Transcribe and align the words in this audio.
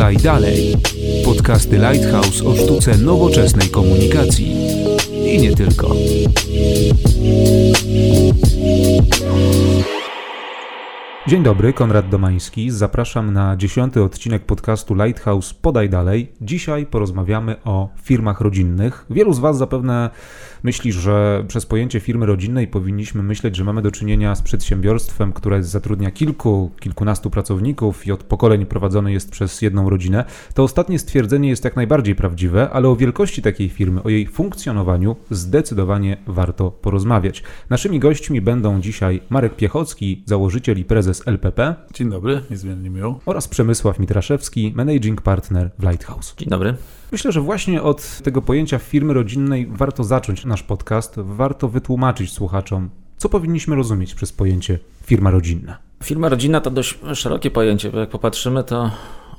Podaj 0.00 0.16
dalej. 0.16 0.76
Podcasty 1.24 1.76
Lighthouse 1.76 2.44
o 2.44 2.56
sztuce 2.56 2.98
nowoczesnej 2.98 3.68
komunikacji. 3.68 4.56
I 5.24 5.38
nie 5.38 5.54
tylko. 5.54 5.94
Dzień 11.30 11.42
dobry, 11.42 11.72
Konrad 11.72 12.08
Domański. 12.08 12.70
Zapraszam 12.70 13.32
na 13.32 13.56
dziesiąty 13.56 14.02
odcinek 14.02 14.44
podcastu 14.44 14.94
Lighthouse 14.94 15.54
Podaj 15.54 15.90
Dalej. 15.90 16.32
Dzisiaj 16.40 16.86
porozmawiamy 16.86 17.56
o 17.64 17.88
firmach 18.02 18.40
rodzinnych. 18.40 19.06
Wielu 19.10 19.32
z 19.32 19.38
Was 19.38 19.58
zapewne 19.58 20.10
myśli, 20.62 20.92
że 20.92 21.44
przez 21.48 21.66
pojęcie 21.66 22.00
firmy 22.00 22.26
rodzinnej 22.26 22.68
powinniśmy 22.68 23.22
myśleć, 23.22 23.56
że 23.56 23.64
mamy 23.64 23.82
do 23.82 23.90
czynienia 23.90 24.34
z 24.34 24.42
przedsiębiorstwem, 24.42 25.32
które 25.32 25.62
zatrudnia 25.62 26.10
kilku, 26.10 26.70
kilkunastu 26.80 27.30
pracowników 27.30 28.06
i 28.06 28.12
od 28.12 28.24
pokoleń 28.24 28.66
prowadzone 28.66 29.12
jest 29.12 29.30
przez 29.30 29.62
jedną 29.62 29.90
rodzinę. 29.90 30.24
To 30.54 30.62
ostatnie 30.62 30.98
stwierdzenie 30.98 31.48
jest 31.48 31.64
jak 31.64 31.76
najbardziej 31.76 32.14
prawdziwe, 32.14 32.70
ale 32.70 32.88
o 32.88 32.96
wielkości 32.96 33.42
takiej 33.42 33.68
firmy, 33.68 34.02
o 34.02 34.08
jej 34.08 34.26
funkcjonowaniu 34.26 35.16
zdecydowanie 35.30 36.16
warto 36.26 36.70
porozmawiać. 36.70 37.42
Naszymi 37.70 37.98
gośćmi 37.98 38.40
będą 38.40 38.80
dzisiaj 38.80 39.20
Marek 39.30 39.56
Piechocki, 39.56 40.22
założyciel 40.26 40.78
i 40.78 40.84
prezes 40.84 41.19
LPP. 41.26 41.74
Dzień 41.94 42.10
dobry, 42.10 42.40
niezmiernie 42.50 42.90
miło. 42.90 43.20
Oraz 43.26 43.48
Przemysław 43.48 43.98
Mitraszewski, 43.98 44.72
managing 44.76 45.22
partner 45.22 45.70
w 45.78 45.82
Lighthouse. 45.82 46.34
Dzień 46.38 46.48
dobry. 46.48 46.74
Myślę, 47.12 47.32
że 47.32 47.40
właśnie 47.40 47.82
od 47.82 48.20
tego 48.22 48.42
pojęcia 48.42 48.78
firmy 48.78 49.14
rodzinnej 49.14 49.66
warto 49.66 50.04
zacząć 50.04 50.44
nasz 50.44 50.62
podcast. 50.62 51.14
Warto 51.16 51.68
wytłumaczyć 51.68 52.32
słuchaczom, 52.32 52.90
co 53.16 53.28
powinniśmy 53.28 53.76
rozumieć 53.76 54.14
przez 54.14 54.32
pojęcie 54.32 54.78
firma 55.04 55.30
rodzinna. 55.30 55.78
Firma 56.04 56.28
rodzinna 56.28 56.60
to 56.60 56.70
dość 56.70 56.98
szerokie 57.14 57.50
pojęcie, 57.50 57.90
bo 57.90 57.98
jak 57.98 58.10
popatrzymy, 58.10 58.64
to 58.64 58.90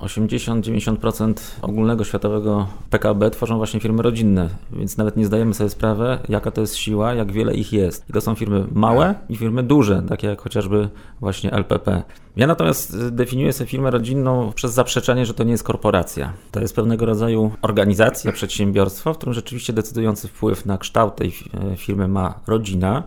80-90% 0.01 1.33
ogólnego 1.61 2.03
światowego 2.03 2.67
PKB 2.89 3.31
tworzą 3.31 3.57
właśnie 3.57 3.79
firmy 3.79 4.03
rodzinne, 4.03 4.49
więc 4.71 4.97
nawet 4.97 5.17
nie 5.17 5.25
zdajemy 5.25 5.53
sobie 5.53 5.69
sprawy, 5.69 6.17
jaka 6.29 6.51
to 6.51 6.61
jest 6.61 6.75
siła, 6.75 7.13
jak 7.13 7.31
wiele 7.31 7.53
ich 7.53 7.73
jest. 7.73 8.09
I 8.09 8.13
to 8.13 8.21
są 8.21 8.35
firmy 8.35 8.65
małe 8.71 9.15
i 9.29 9.35
firmy 9.35 9.63
duże, 9.63 10.03
takie 10.09 10.27
jak 10.27 10.41
chociażby 10.41 10.89
właśnie 11.19 11.51
LPP. 11.51 12.03
Ja 12.35 12.47
natomiast 12.47 13.07
definiuję 13.09 13.53
sobie 13.53 13.69
firmę 13.69 13.91
rodzinną 13.91 14.51
przez 14.55 14.73
zaprzeczenie, 14.73 15.25
że 15.25 15.33
to 15.33 15.43
nie 15.43 15.51
jest 15.51 15.63
korporacja. 15.63 16.33
To 16.51 16.59
jest 16.59 16.75
pewnego 16.75 17.05
rodzaju 17.05 17.51
organizacja, 17.61 18.31
przedsiębiorstwo, 18.31 19.13
w 19.13 19.17
którym 19.17 19.33
rzeczywiście 19.33 19.73
decydujący 19.73 20.27
wpływ 20.27 20.65
na 20.65 20.77
kształt 20.77 21.15
tej 21.15 21.33
firmy 21.77 22.07
ma 22.07 22.39
rodzina, 22.47 23.03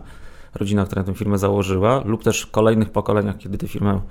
rodzina, 0.55 0.85
która 0.85 1.03
tę 1.03 1.13
firmę 1.13 1.37
założyła, 1.37 2.03
lub 2.05 2.23
też 2.23 2.41
w 2.41 2.51
kolejnych 2.51 2.89
pokoleniach, 2.89 3.37
kiedy 3.37 3.57
tę 3.57 3.67
firmę 3.67 4.01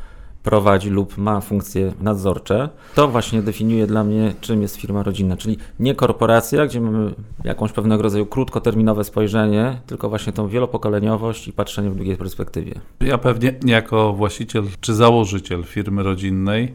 prowadzi 0.44 0.90
lub 0.90 1.18
ma 1.18 1.40
funkcje 1.40 1.92
nadzorcze. 2.00 2.68
To 2.94 3.08
właśnie 3.08 3.42
definiuje 3.42 3.86
dla 3.86 4.04
mnie, 4.04 4.34
czym 4.40 4.62
jest 4.62 4.76
firma 4.76 5.02
rodzinna, 5.02 5.36
czyli 5.36 5.58
nie 5.80 5.94
korporacja, 5.94 6.66
gdzie 6.66 6.80
mamy 6.80 7.14
jakąś 7.44 7.72
pewnego 7.72 8.02
rodzaju 8.02 8.26
krótkoterminowe 8.26 9.04
spojrzenie, 9.04 9.80
tylko 9.86 10.08
właśnie 10.08 10.32
tą 10.32 10.48
wielopokoleniowość 10.48 11.48
i 11.48 11.52
patrzenie 11.52 11.90
w 11.90 11.96
długiej 11.96 12.16
perspektywie. 12.16 12.74
Ja 13.00 13.18
pewnie 13.18 13.54
jako 13.64 14.12
właściciel 14.12 14.64
czy 14.80 14.94
założyciel 14.94 15.64
firmy 15.64 16.02
rodzinnej 16.02 16.72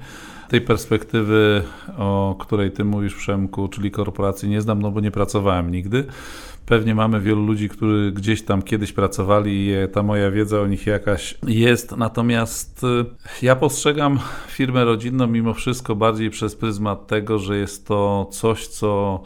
tej 0.49 0.61
perspektywy, 0.61 1.63
o 1.97 2.35
której 2.39 2.71
ty 2.71 2.85
mówisz, 2.85 3.15
Przemku, 3.15 3.67
czyli 3.67 3.91
korporacji, 3.91 4.49
nie 4.49 4.61
znam, 4.61 4.81
no 4.81 4.91
bo 4.91 4.99
nie 4.99 5.11
pracowałem 5.11 5.71
nigdy. 5.71 6.05
Pewnie 6.69 6.95
mamy 6.95 7.21
wielu 7.21 7.45
ludzi, 7.45 7.69
którzy 7.69 8.11
gdzieś 8.11 8.41
tam 8.41 8.61
kiedyś 8.61 8.93
pracowali 8.93 9.67
i 9.67 9.73
ta 9.93 10.03
moja 10.03 10.31
wiedza 10.31 10.61
o 10.61 10.67
nich 10.67 10.87
jakaś 10.87 11.37
jest. 11.47 11.97
Natomiast 11.97 12.83
y, 12.83 13.05
ja 13.45 13.55
postrzegam 13.55 14.19
firmę 14.47 14.85
rodzinną 14.85 15.27
mimo 15.27 15.53
wszystko 15.53 15.95
bardziej 15.95 16.29
przez 16.29 16.55
pryzmat 16.55 17.07
tego, 17.07 17.39
że 17.39 17.57
jest 17.57 17.87
to 17.87 18.27
coś, 18.31 18.67
co 18.67 19.21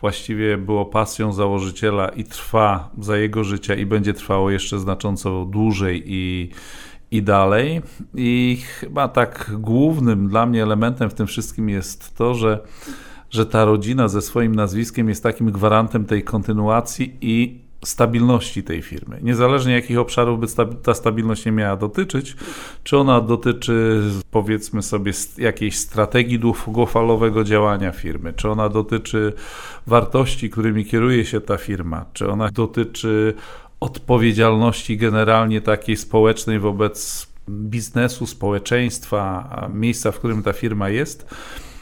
właściwie 0.00 0.58
było 0.58 0.86
pasją 0.86 1.32
założyciela 1.32 2.08
i 2.08 2.24
trwa 2.24 2.90
za 2.98 3.16
jego 3.16 3.44
życia 3.44 3.74
i 3.74 3.86
będzie 3.86 4.14
trwało 4.14 4.50
jeszcze 4.50 4.78
znacząco 4.78 5.44
dłużej 5.44 6.02
i 6.06 6.50
i 7.10 7.22
dalej. 7.22 7.82
I 8.14 8.58
chyba 8.80 9.08
tak 9.08 9.50
głównym 9.58 10.28
dla 10.28 10.46
mnie 10.46 10.62
elementem 10.62 11.10
w 11.10 11.14
tym 11.14 11.26
wszystkim 11.26 11.68
jest 11.68 12.16
to, 12.16 12.34
że, 12.34 12.60
że 13.30 13.46
ta 13.46 13.64
rodzina 13.64 14.08
ze 14.08 14.22
swoim 14.22 14.54
nazwiskiem 14.54 15.08
jest 15.08 15.22
takim 15.22 15.50
gwarantem 15.50 16.04
tej 16.04 16.24
kontynuacji 16.24 17.16
i 17.20 17.60
stabilności 17.84 18.62
tej 18.62 18.82
firmy. 18.82 19.18
Niezależnie 19.22 19.72
jakich 19.72 19.98
obszarów 19.98 20.40
by 20.40 20.46
ta 20.82 20.94
stabilność 20.94 21.44
nie 21.44 21.52
miała 21.52 21.76
dotyczyć, 21.76 22.36
czy 22.84 22.98
ona 22.98 23.20
dotyczy 23.20 24.02
powiedzmy 24.30 24.82
sobie 24.82 25.12
jakiejś 25.38 25.78
strategii 25.78 26.38
długofalowego 26.38 27.44
działania 27.44 27.92
firmy, 27.92 28.32
czy 28.32 28.50
ona 28.50 28.68
dotyczy 28.68 29.32
wartości, 29.86 30.50
którymi 30.50 30.84
kieruje 30.84 31.24
się 31.24 31.40
ta 31.40 31.56
firma, 31.56 32.04
czy 32.12 32.30
ona 32.30 32.48
dotyczy 32.48 33.34
odpowiedzialności 33.80 34.96
generalnie 34.96 35.60
takiej 35.60 35.96
społecznej 35.96 36.58
wobec 36.58 37.26
biznesu, 37.50 38.26
społeczeństwa, 38.26 39.70
miejsca, 39.74 40.12
w 40.12 40.18
którym 40.18 40.42
ta 40.42 40.52
firma 40.52 40.88
jest. 40.88 41.34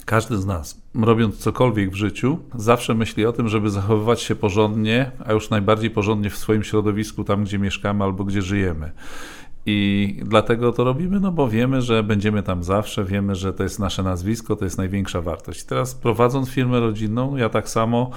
Każdy 0.09 0.37
z 0.37 0.47
nas, 0.47 0.83
robiąc 0.95 1.37
cokolwiek 1.39 1.91
w 1.91 1.95
życiu, 1.95 2.39
zawsze 2.55 2.95
myśli 2.95 3.27
o 3.27 3.33
tym, 3.33 3.49
żeby 3.49 3.71
zachowywać 3.71 4.23
się 4.23 4.35
porządnie, 4.35 5.11
a 5.27 5.33
już 5.33 5.51
najbardziej 5.51 5.91
porządnie 5.91 6.31
w 6.31 6.37
swoim 6.37 6.65
środowisku, 6.65 7.25
tam 7.25 7.45
gdzie 7.45 7.59
mieszkamy 7.59 8.05
albo 8.05 8.25
gdzie 8.25 8.43
żyjemy. 8.43 8.93
I 9.67 10.21
dlatego 10.25 10.73
to 10.73 10.85
robimy, 10.85 11.21
no 11.21 11.33
bo 11.33 11.49
wiemy, 11.49 11.83
że 11.83 12.03
będziemy 12.03 12.43
tam 12.43 12.65
zawsze, 12.65 13.05
wiemy, 13.05 13.35
że 13.35 13.53
to 13.53 13.63
jest 13.63 13.79
nasze 13.79 14.03
nazwisko, 14.03 14.57
to 14.57 14.65
jest 14.65 14.79
największa 14.79 15.21
wartość. 15.21 15.65
teraz 15.65 15.95
prowadząc 15.95 16.51
firmę 16.51 16.81
rodzinną, 16.81 17.37
ja 17.37 17.49
tak 17.49 17.69
samo 17.69 18.11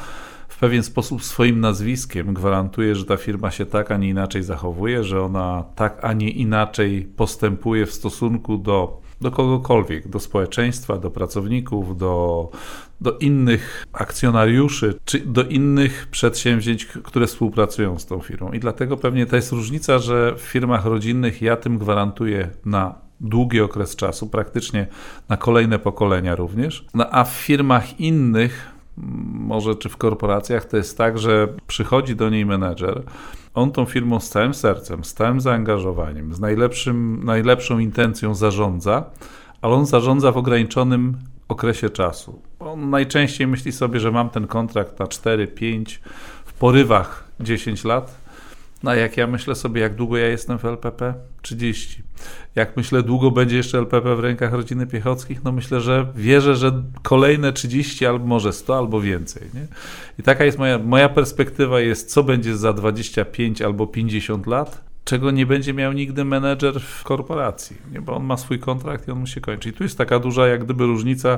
w 0.48 0.60
pewien 0.60 0.84
sposób 0.84 1.24
swoim 1.24 1.60
nazwiskiem 1.60 2.34
gwarantuje, 2.34 2.96
że 2.96 3.06
ta 3.06 3.18
firma 3.18 3.52
się 3.52 3.66
tak, 3.66 3.92
a 3.92 3.98
nie 3.98 4.10
inaczej 4.10 4.44
zachowuje, 4.44 5.04
że 5.04 5.22
ona 5.22 5.64
tak, 5.76 6.06
a 6.06 6.14
nie 6.14 6.30
inaczej 6.30 7.02
postępuje 7.02 7.86
w 7.86 7.94
stosunku 7.94 8.58
do, 8.58 9.01
do 9.22 9.32
kogokolwiek, 9.32 10.08
do 10.08 10.20
społeczeństwa, 10.20 10.98
do 10.98 11.12
pracowników, 11.12 11.98
do, 11.98 12.50
do 13.02 13.18
innych 13.18 13.86
akcjonariuszy, 13.94 15.00
czy 15.06 15.20
do 15.20 15.44
innych 15.44 16.08
przedsięwzięć, 16.12 16.86
które 16.86 17.28
współpracują 17.28 18.00
z 18.00 18.06
tą 18.06 18.20
firmą. 18.20 18.52
I 18.52 18.60
dlatego 18.60 18.98
pewnie 18.98 19.26
to 19.26 19.36
jest 19.36 19.52
różnica, 19.52 20.00
że 20.00 20.36
w 20.38 20.42
firmach 20.42 20.86
rodzinnych 20.86 21.42
ja 21.42 21.58
tym 21.58 21.78
gwarantuję 21.78 22.50
na 22.66 22.96
długi 23.20 23.62
okres 23.62 23.96
czasu, 23.96 24.28
praktycznie 24.28 24.88
na 25.30 25.38
kolejne 25.38 25.80
pokolenia 25.80 26.36
również, 26.36 26.86
no, 26.94 27.10
a 27.12 27.24
w 27.24 27.32
firmach 27.32 28.00
innych 28.00 28.72
może 29.34 29.76
czy 29.76 29.90
w 29.90 29.98
korporacjach 29.98 30.66
to 30.66 30.78
jest 30.78 30.98
tak, 30.98 31.20
że 31.20 31.48
przychodzi 31.68 32.16
do 32.16 32.30
niej 32.30 32.46
menedżer, 32.46 33.04
on 33.54 33.72
tą 33.72 33.86
firmą 33.86 34.20
z 34.20 34.30
całym 34.30 34.54
sercem, 34.54 35.04
z 35.04 35.14
całym 35.14 35.42
zaangażowaniem, 35.42 36.34
z 36.34 36.40
najlepszym, 36.40 37.22
najlepszą 37.24 37.80
intencją 37.80 38.36
zarządza, 38.36 39.06
ale 39.62 39.74
on 39.74 39.86
zarządza 39.86 40.32
w 40.32 40.38
ograniczonym 40.38 41.18
okresie 41.48 41.90
czasu. 41.90 42.42
On 42.60 42.90
najczęściej 42.90 43.48
myśli 43.48 43.72
sobie, 43.72 44.00
że 44.00 44.12
mam 44.12 44.30
ten 44.30 44.48
kontrakt 44.48 45.00
na 45.00 45.08
4, 45.08 45.48
5, 45.48 46.02
w 46.46 46.54
porywach 46.54 47.28
10 47.40 47.84
lat, 47.84 48.22
no 48.84 48.96
jak 48.96 49.18
ja 49.18 49.28
myślę 49.28 49.56
sobie, 49.56 49.82
jak 49.82 49.96
długo 49.96 50.18
ja 50.18 50.28
jestem 50.28 50.60
w 50.60 50.66
LPP? 50.66 51.14
30. 51.42 52.04
Jak 52.56 52.78
myślę, 52.78 53.04
długo 53.04 53.32
będzie 53.32 53.58
jeszcze 53.58 53.78
LPP 53.78 54.16
w 54.16 54.20
rękach 54.20 54.54
rodziny 54.54 54.88
Piechockich? 54.88 55.44
No 55.44 55.52
myślę, 55.52 55.82
że 55.82 56.08
wierzę, 56.16 56.56
że 56.56 56.84
kolejne 57.02 57.54
30 57.54 58.06
albo 58.06 58.26
może 58.26 58.54
100 58.54 58.78
albo 58.78 59.02
więcej. 59.02 59.44
Nie? 59.54 59.68
I 60.20 60.24
taka 60.24 60.46
jest 60.46 60.58
moja, 60.58 60.78
moja 60.78 61.10
perspektywa 61.10 61.80
jest, 61.80 62.12
co 62.12 62.24
będzie 62.24 62.58
za 62.58 62.74
25 62.74 63.62
albo 63.62 63.88
50 63.88 64.48
lat, 64.48 64.91
czego 65.12 65.32
nie 65.32 65.46
będzie 65.46 65.74
miał 65.74 65.94
nigdy 65.94 66.26
menedżer 66.26 66.80
w 66.80 67.04
korporacji, 67.04 67.78
nie? 67.92 68.02
bo 68.02 68.16
on 68.16 68.24
ma 68.24 68.38
swój 68.38 68.60
kontrakt 68.60 69.08
i 69.08 69.12
on 69.12 69.20
musi 69.20 69.42
kończyć. 69.42 69.74
I 69.74 69.78
tu 69.78 69.84
jest 69.84 69.98
taka 69.98 70.20
duża 70.20 70.48
jak 70.48 70.64
gdyby 70.64 70.86
różnica, 70.86 71.38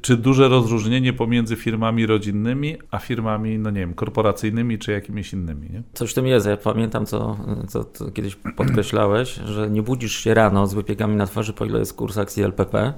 czy 0.00 0.16
duże 0.16 0.48
rozróżnienie 0.48 1.12
pomiędzy 1.12 1.56
firmami 1.56 2.06
rodzinnymi, 2.06 2.76
a 2.90 2.98
firmami, 2.98 3.58
no 3.58 3.70
nie 3.70 3.80
wiem, 3.80 3.94
korporacyjnymi, 3.94 4.78
czy 4.78 4.92
jakimiś 4.92 5.32
innymi. 5.32 5.70
Nie? 5.70 5.82
Coś 5.94 6.10
w 6.10 6.14
tym 6.14 6.26
jest. 6.26 6.46
Ja 6.46 6.56
pamiętam, 6.56 7.06
co, 7.06 7.36
co, 7.68 7.84
co 7.84 8.10
kiedyś 8.10 8.36
podkreślałeś, 8.56 9.34
że 9.34 9.70
nie 9.70 9.82
budzisz 9.82 10.16
się 10.16 10.34
rano 10.34 10.66
z 10.66 10.74
wypiekami 10.74 11.16
na 11.16 11.26
twarzy, 11.26 11.52
po 11.52 11.64
ile 11.64 11.78
jest 11.78 11.94
kurs 11.94 12.18
akcji 12.18 12.42
LPP, 12.42 12.92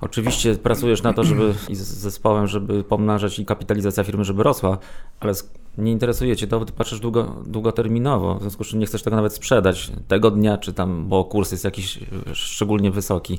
Oczywiście 0.00 0.54
pracujesz 0.54 1.02
na 1.02 1.12
to, 1.12 1.24
żeby 1.24 1.54
i 1.68 1.74
z 1.74 1.80
zespołem, 1.80 2.46
żeby 2.46 2.84
pomnażać 2.84 3.38
i 3.38 3.46
kapitalizacja 3.46 4.04
firmy, 4.04 4.24
żeby 4.24 4.42
rosła, 4.42 4.78
ale 5.20 5.34
nie 5.78 5.92
interesuje 5.92 6.36
cię 6.36 6.46
to, 6.46 6.64
ty 6.64 6.72
patrzysz 6.72 7.00
długo, 7.00 7.36
długoterminowo, 7.46 8.34
w 8.34 8.40
związku 8.40 8.64
z 8.64 8.66
czym 8.66 8.78
nie 8.78 8.86
chcesz 8.86 9.02
tego 9.02 9.16
nawet 9.16 9.32
sprzedać 9.32 9.90
tego 10.08 10.30
dnia, 10.30 10.58
czy 10.58 10.72
tam, 10.72 11.08
bo 11.08 11.24
kurs 11.24 11.52
jest 11.52 11.64
jakiś 11.64 11.98
szczególnie 12.32 12.90
wysoki. 12.90 13.38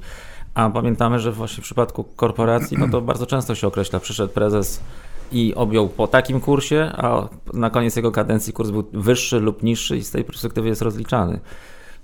A 0.53 0.69
pamiętamy, 0.69 1.19
że 1.19 1.31
właśnie 1.31 1.61
w 1.61 1.65
przypadku 1.65 2.03
korporacji, 2.03 2.77
no 2.77 2.87
to 2.89 3.01
bardzo 3.11 3.25
często 3.25 3.55
się 3.55 3.67
określa, 3.67 3.99
przyszedł 3.99 4.33
prezes 4.33 4.81
i 5.31 5.55
objął 5.55 5.89
po 5.89 6.07
takim 6.07 6.39
kursie, 6.39 6.91
a 6.97 7.29
na 7.53 7.69
koniec 7.69 7.95
jego 7.95 8.11
kadencji 8.11 8.53
kurs 8.53 8.69
był 8.69 8.83
wyższy 8.93 9.39
lub 9.39 9.63
niższy 9.63 9.97
i 9.97 10.03
z 10.03 10.11
tej 10.11 10.23
perspektywy 10.23 10.67
jest 10.67 10.81
rozliczany. 10.81 11.39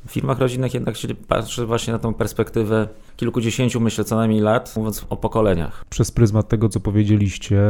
W 0.07 0.11
firmach 0.11 0.39
rodzinnych 0.39 0.73
jednak 0.73 0.97
się 0.97 1.07
patrzy 1.27 1.65
właśnie 1.65 1.93
na 1.93 1.99
tą 1.99 2.13
perspektywę 2.13 2.87
kilkudziesięciu, 3.17 3.79
myślę, 3.79 4.03
co 4.03 4.15
najmniej 4.15 4.41
lat, 4.41 4.73
mówiąc 4.77 5.05
o 5.09 5.17
pokoleniach. 5.17 5.85
Przez 5.89 6.11
pryzmat 6.11 6.47
tego, 6.47 6.69
co 6.69 6.79
powiedzieliście, 6.79 7.61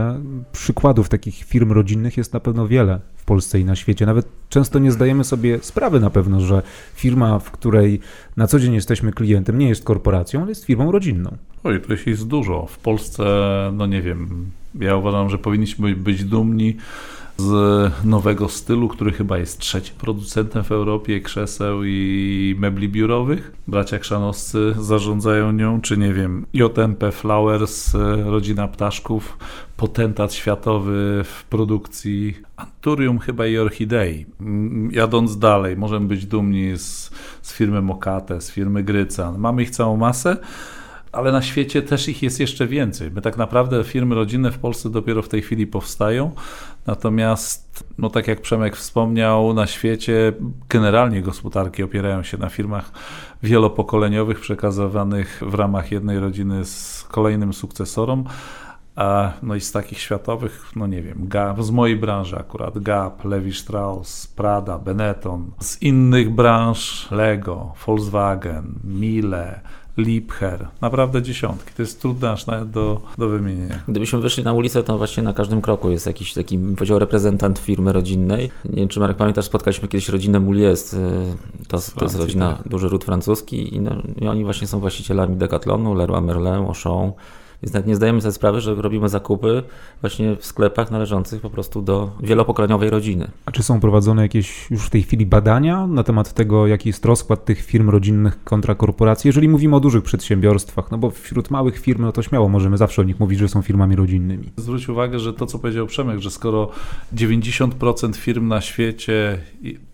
przykładów 0.51 1.09
takich 1.09 1.35
firm 1.35 1.71
rodzinnych 1.71 2.17
jest 2.17 2.33
na 2.33 2.39
pewno 2.39 2.67
wiele 2.67 2.99
w 3.15 3.25
Polsce 3.25 3.59
i 3.59 3.65
na 3.65 3.75
świecie. 3.75 4.05
Nawet 4.05 4.27
często 4.49 4.79
nie 4.79 4.91
zdajemy 4.91 5.23
sobie 5.23 5.59
sprawy 5.61 5.99
na 5.99 6.09
pewno, 6.09 6.39
że 6.39 6.61
firma, 6.95 7.39
w 7.39 7.51
której 7.51 7.99
na 8.37 8.47
co 8.47 8.59
dzień 8.59 8.73
jesteśmy 8.73 9.11
klientem, 9.11 9.57
nie 9.57 9.69
jest 9.69 9.83
korporacją, 9.83 10.41
ale 10.41 10.49
jest 10.49 10.65
firmą 10.65 10.91
rodzinną. 10.91 11.37
Oj, 11.63 11.81
to 11.81 12.09
jest 12.09 12.27
dużo. 12.27 12.65
W 12.65 12.77
Polsce, 12.77 13.23
no 13.73 13.85
nie 13.85 14.01
wiem, 14.01 14.51
ja 14.79 14.95
uważam, 14.95 15.29
że 15.29 15.37
powinniśmy 15.37 15.95
być 15.95 16.23
dumni 16.23 16.77
z 17.37 17.91
nowego 18.05 18.49
stylu, 18.49 18.87
który 18.87 19.11
chyba 19.11 19.37
jest 19.37 19.59
trzecim 19.59 19.95
producentem 19.95 20.63
w 20.63 20.71
Europie 20.71 21.21
krzeseł 21.21 21.83
i 21.83 22.55
mebli 22.59 22.89
biurowych. 22.89 23.51
Bracia 23.67 23.99
Krzanowscy 23.99 24.75
zarządzają 24.79 25.51
nią, 25.51 25.81
czy 25.81 25.97
nie 25.97 26.13
wiem, 26.13 26.45
JMP 26.53 27.11
Flowers, 27.11 27.93
rodzina 28.25 28.67
ptaszków, 28.67 29.37
potentat 29.77 30.33
światowy 30.33 31.21
w 31.23 31.43
produkcji 31.43 32.37
Anturium 32.55 33.19
chyba 33.19 33.47
i 33.47 33.57
orchidei. 33.57 34.25
Jadąc 34.91 35.37
dalej, 35.37 35.77
możemy 35.77 36.07
być 36.07 36.25
dumni 36.25 36.77
z, 36.77 37.11
z 37.41 37.53
firmy 37.53 37.81
Mokate, 37.81 38.41
z 38.41 38.51
firmy 38.51 38.83
Grycan. 38.83 39.37
Mamy 39.37 39.63
ich 39.63 39.69
całą 39.69 39.97
masę, 39.97 40.37
ale 41.11 41.31
na 41.31 41.41
świecie 41.41 41.81
też 41.81 42.09
ich 42.09 42.23
jest 42.23 42.39
jeszcze 42.39 42.67
więcej. 42.67 43.11
My 43.11 43.21
tak 43.21 43.37
naprawdę 43.37 43.83
firmy 43.83 44.15
rodzinne 44.15 44.51
w 44.51 44.57
Polsce 44.57 44.89
dopiero 44.89 45.21
w 45.21 45.29
tej 45.29 45.41
chwili 45.41 45.67
powstają, 45.67 46.31
natomiast, 46.85 47.87
no 47.97 48.09
tak 48.09 48.27
jak 48.27 48.41
Przemek 48.41 48.75
wspomniał, 48.75 49.53
na 49.53 49.67
świecie 49.67 50.33
generalnie 50.69 51.21
gospodarki 51.21 51.83
opierają 51.83 52.23
się 52.23 52.37
na 52.37 52.49
firmach 52.49 52.91
wielopokoleniowych 53.43 54.39
przekazywanych 54.39 55.41
w 55.45 55.53
ramach 55.53 55.91
jednej 55.91 56.19
rodziny 56.19 56.65
z 56.65 57.03
kolejnym 57.03 57.53
sukcesorom. 57.53 58.23
A, 58.95 59.31
no 59.43 59.55
i 59.55 59.61
z 59.61 59.71
takich 59.71 59.99
światowych, 59.99 60.71
no 60.75 60.87
nie 60.87 61.01
wiem, 61.01 61.27
Gap, 61.27 61.63
z 61.63 61.71
mojej 61.71 61.95
branży 61.95 62.37
akurat, 62.37 62.79
Gap, 62.79 63.25
Levi 63.25 63.53
Strauss, 63.53 64.27
Prada, 64.27 64.79
Benetton, 64.79 65.51
z 65.59 65.81
innych 65.81 66.29
branż 66.29 67.11
Lego, 67.11 67.73
Volkswagen, 67.85 68.79
Miele, 68.83 69.61
Liebherr, 69.97 70.67
naprawdę 70.81 71.21
dziesiątki. 71.21 71.71
To 71.75 71.81
jest 71.81 72.01
trudne 72.01 72.31
aż 72.31 72.45
nawet 72.47 72.69
do, 72.69 73.01
do 73.17 73.29
wymienienia. 73.29 73.79
Gdybyśmy 73.87 74.19
wyszli 74.19 74.43
na 74.43 74.53
ulicę, 74.53 74.83
to 74.83 74.97
właśnie 74.97 75.23
na 75.23 75.33
każdym 75.33 75.61
kroku 75.61 75.91
jest 75.91 76.05
jakiś 76.05 76.33
taki, 76.33 76.57
powiedział, 76.57 76.99
reprezentant 76.99 77.59
firmy 77.59 77.93
rodzinnej. 77.93 78.51
Nie 78.65 78.75
wiem, 78.75 78.87
czy 78.87 78.99
Marek 78.99 79.17
pamiętasz, 79.17 79.45
spotkaliśmy 79.45 79.87
kiedyś 79.87 80.09
rodzinę 80.09 80.39
Moulies, 80.39 80.93
y, 80.93 80.97
to, 81.67 81.77
to 81.95 82.05
jest 82.05 82.15
rodzina, 82.15 82.53
tak. 82.53 82.67
duży 82.67 82.89
ród 82.89 83.05
francuski 83.05 83.75
i, 83.75 83.79
no, 83.79 83.91
i 84.21 84.27
oni 84.27 84.43
właśnie 84.43 84.67
są 84.67 84.79
właścicielami 84.79 85.35
Decathlonu, 85.35 85.93
Leroy 85.93 86.21
Merlin, 86.21 86.47
Auchan, 86.47 87.11
więc 87.65 87.73
nawet 87.73 87.87
nie 87.87 87.95
zdajemy 87.95 88.21
sobie 88.21 88.31
sprawy, 88.31 88.61
że 88.61 88.75
robimy 88.75 89.09
zakupy 89.09 89.63
właśnie 90.01 90.35
w 90.35 90.45
sklepach 90.45 90.91
należących 90.91 91.41
po 91.41 91.49
prostu 91.49 91.81
do 91.81 92.11
wielopokoleniowej 92.23 92.89
rodziny. 92.89 93.31
A 93.45 93.51
czy 93.51 93.63
są 93.63 93.79
prowadzone 93.79 94.21
jakieś 94.21 94.71
już 94.71 94.85
w 94.85 94.89
tej 94.89 95.03
chwili 95.03 95.25
badania 95.25 95.87
na 95.87 96.03
temat 96.03 96.33
tego, 96.33 96.67
jaki 96.67 96.89
jest 96.89 97.05
rozkład 97.05 97.45
tych 97.45 97.61
firm 97.61 97.89
rodzinnych 97.89 98.43
kontra 98.43 98.75
korporacji? 98.75 99.27
Jeżeli 99.27 99.49
mówimy 99.49 99.75
o 99.75 99.79
dużych 99.79 100.03
przedsiębiorstwach, 100.03 100.91
no 100.91 100.97
bo 100.97 101.11
wśród 101.11 101.51
małych 101.51 101.79
firm, 101.79 102.01
no 102.01 102.11
to 102.11 102.21
śmiało 102.21 102.49
możemy 102.49 102.77
zawsze 102.77 103.01
o 103.01 103.05
nich 103.05 103.19
mówić, 103.19 103.39
że 103.39 103.47
są 103.47 103.61
firmami 103.61 103.95
rodzinnymi. 103.95 104.51
Zwróć 104.57 104.89
uwagę, 104.89 105.19
że 105.19 105.33
to, 105.33 105.45
co 105.45 105.59
powiedział 105.59 105.87
Przemek, 105.87 106.19
że 106.19 106.31
skoro 106.31 106.69
90% 107.15 108.15
firm 108.15 108.47
na 108.47 108.61
świecie 108.61 109.39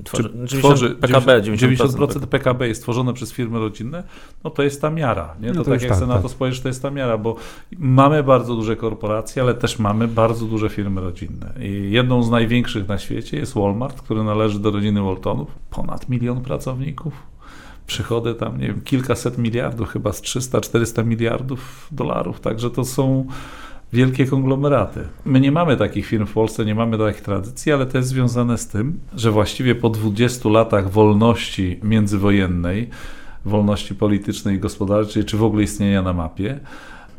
tworzy, 0.04 0.30
tworzy 0.48 0.90
PKB, 0.90 1.42
90%, 1.42 1.76
90% 1.76 2.28
PKB 2.28 2.68
jest 2.68 2.82
tworzone 2.82 3.14
przez 3.14 3.34
firmy 3.34 3.60
rodzinne, 3.60 4.04
no 4.44 4.50
to 4.50 4.64
jest 4.64 4.82
ta 4.82 4.90
miara. 4.90 5.36
Nie? 5.40 5.48
To, 5.48 5.54
no 5.54 5.64
to 5.64 5.72
tak 5.72 5.82
jak 5.82 5.90
tak, 5.90 6.00
sobie 6.00 6.12
tak. 6.12 6.18
na 6.18 6.22
to 6.22 6.30
spojrzysz, 6.30 6.62
to 6.62 6.68
jest 6.68 6.82
ta 6.82 6.92
miara, 6.92 7.18
bo 7.18 7.36
mamy 7.78 8.24
bardzo 8.24 8.56
duże 8.56 8.76
korporacje, 8.76 9.42
ale 9.42 9.54
też 9.54 9.80
mamy 9.80 10.08
bardzo 10.08 10.46
duże 10.46 10.70
firmy 10.70 11.02
rodzinne. 11.02 11.54
I 11.60 11.92
jedną 11.92 12.24
z 12.24 12.30
największych 12.30 12.88
na 12.88 12.98
świecie 12.98 13.38
jest 13.38 13.54
Walmart, 13.54 14.02
który 14.02 14.24
należy 14.24 14.60
do 14.60 14.72
rodziny 14.72 15.02
Waltonów. 15.02 15.48
Ponad 15.70 16.10
milion 16.10 16.42
pracowników. 16.42 17.14
Przychody 17.88 18.36
tam, 18.36 18.60
nie 18.60 18.68
wiem, 18.68 18.82
kilkaset 18.82 19.38
miliardów, 19.38 19.90
chyba 19.90 20.14
z 20.14 20.22
300-400 20.22 21.06
miliardów 21.06 21.88
dolarów. 21.92 22.40
Także 22.40 22.70
to 22.70 22.86
są 22.86 23.26
wielkie 23.94 24.26
konglomeraty. 24.26 25.08
My 25.26 25.40
nie 25.40 25.52
mamy 25.52 25.78
takich 25.78 26.06
firm 26.06 26.26
w 26.26 26.34
Polsce, 26.34 26.66
nie 26.66 26.76
mamy 26.76 26.98
takich 26.98 27.22
tradycji, 27.22 27.72
ale 27.72 27.86
to 27.86 27.98
jest 27.98 28.10
związane 28.10 28.58
z 28.58 28.68
tym, 28.68 29.00
że 29.16 29.32
właściwie 29.32 29.76
po 29.76 29.90
20 29.90 30.50
latach 30.50 30.92
wolności 30.92 31.80
międzywojennej, 31.84 32.90
wolności 33.46 33.96
politycznej 33.96 34.56
i 34.56 34.60
gospodarczej, 34.60 35.26
czy 35.26 35.38
w 35.38 35.44
ogóle 35.44 35.64
istnienia 35.64 36.02
na 36.02 36.14
mapie, 36.14 36.60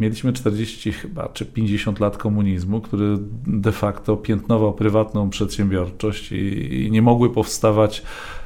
Mieliśmy 0.03 0.33
40 0.33 0.93
chyba, 0.93 1.29
czy 1.29 1.47
50 1.47 2.01
lat 2.01 2.17
komunizmu, 2.17 2.81
który 2.81 3.19
de 3.47 3.73
facto 3.73 4.17
piętnował 4.17 4.73
prywatną 4.73 5.31
przedsiębiorczość 5.31 6.33
i, 6.33 6.75
i 6.85 6.91
nie 6.91 7.03
mogły 7.03 7.31
powstawać 7.31 8.03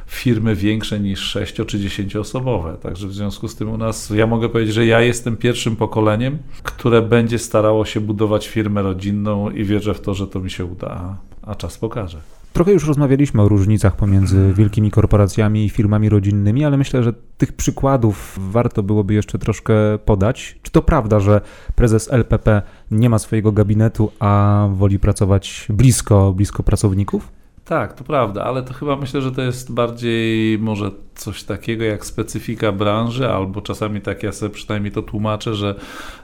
firmy 0.07 0.55
większe 0.55 1.01
niż 1.01 1.21
6 1.21 1.55
czy 1.67 1.81
10 1.81 2.17
osobowe. 2.17 2.77
Także 2.83 3.09
w 3.09 3.15
związku 3.15 3.49
z 3.49 3.57
tym 3.57 3.71
u 3.71 3.79
nas, 3.79 4.11
ja 4.11 4.27
mogę 4.27 4.49
powiedzieć, 4.49 4.75
że 4.75 4.87
ja 4.87 5.01
jestem 5.01 5.37
pierwszym 5.37 5.77
pokoleniem, 5.77 6.39
które 6.63 7.03
będzie 7.03 7.39
starało 7.39 7.85
się 7.85 8.01
budować 8.01 8.49
firmę 8.49 8.83
rodzinną 8.83 9.51
i 9.51 9.65
wierzę 9.65 9.95
w 9.95 10.01
to, 10.01 10.15
że 10.15 10.27
to 10.27 10.41
mi 10.41 10.51
się 10.51 10.65
uda, 10.65 11.17
a 11.43 11.55
czas 11.55 11.79
pokaże. 11.79 12.36
Trochę 12.57 12.73
już 12.73 12.87
rozmawialiśmy 12.87 13.43
o 13.43 13.49
różnicach 13.49 13.97
pomiędzy 13.97 14.53
wielkimi 14.55 14.91
korporacjami 14.91 15.65
i 15.65 15.71
firmami 15.71 16.09
rodzinnymi, 16.09 16.65
ale 16.65 16.77
myślę, 16.77 17.03
że 17.03 17.13
tych 17.39 17.53
przykładów 17.53 18.39
warto 18.51 18.83
byłoby 18.83 19.15
jeszcze 19.15 19.39
troszkę 19.39 19.75
podać. 20.05 20.59
Czy 20.63 20.73
to 20.73 20.83
prawda, 20.83 21.21
że 21.21 21.41
prezes 21.75 22.13
LPP 22.13 22.63
nie 22.91 23.11
ma 23.11 23.19
swojego 23.19 23.53
gabinetu, 23.53 24.13
a 24.21 24.69
woli 24.73 24.99
pracować 24.99 25.67
blisko, 25.71 26.33
blisko 26.33 26.63
pracowników? 26.63 27.36
Tak, 27.67 27.93
to 27.93 28.05
prawda, 28.05 28.45
ale 28.45 28.63
to 28.63 28.75
chyba 28.75 28.97
myślę, 28.97 29.23
że 29.23 29.33
to 29.33 29.43
jest 29.43 29.73
bardziej 29.73 30.59
może 30.59 30.91
coś 31.15 31.45
takiego 31.45 31.85
jak 31.85 32.07
specyfika 32.07 32.73
branży, 32.73 33.29
albo 33.29 33.61
czasami 33.61 34.01
tak 34.01 34.23
ja 34.23 34.33
sobie 34.33 34.55
przynajmniej 34.55 34.93
to 34.93 35.03
tłumaczę, 35.03 35.55
że, 35.55 35.75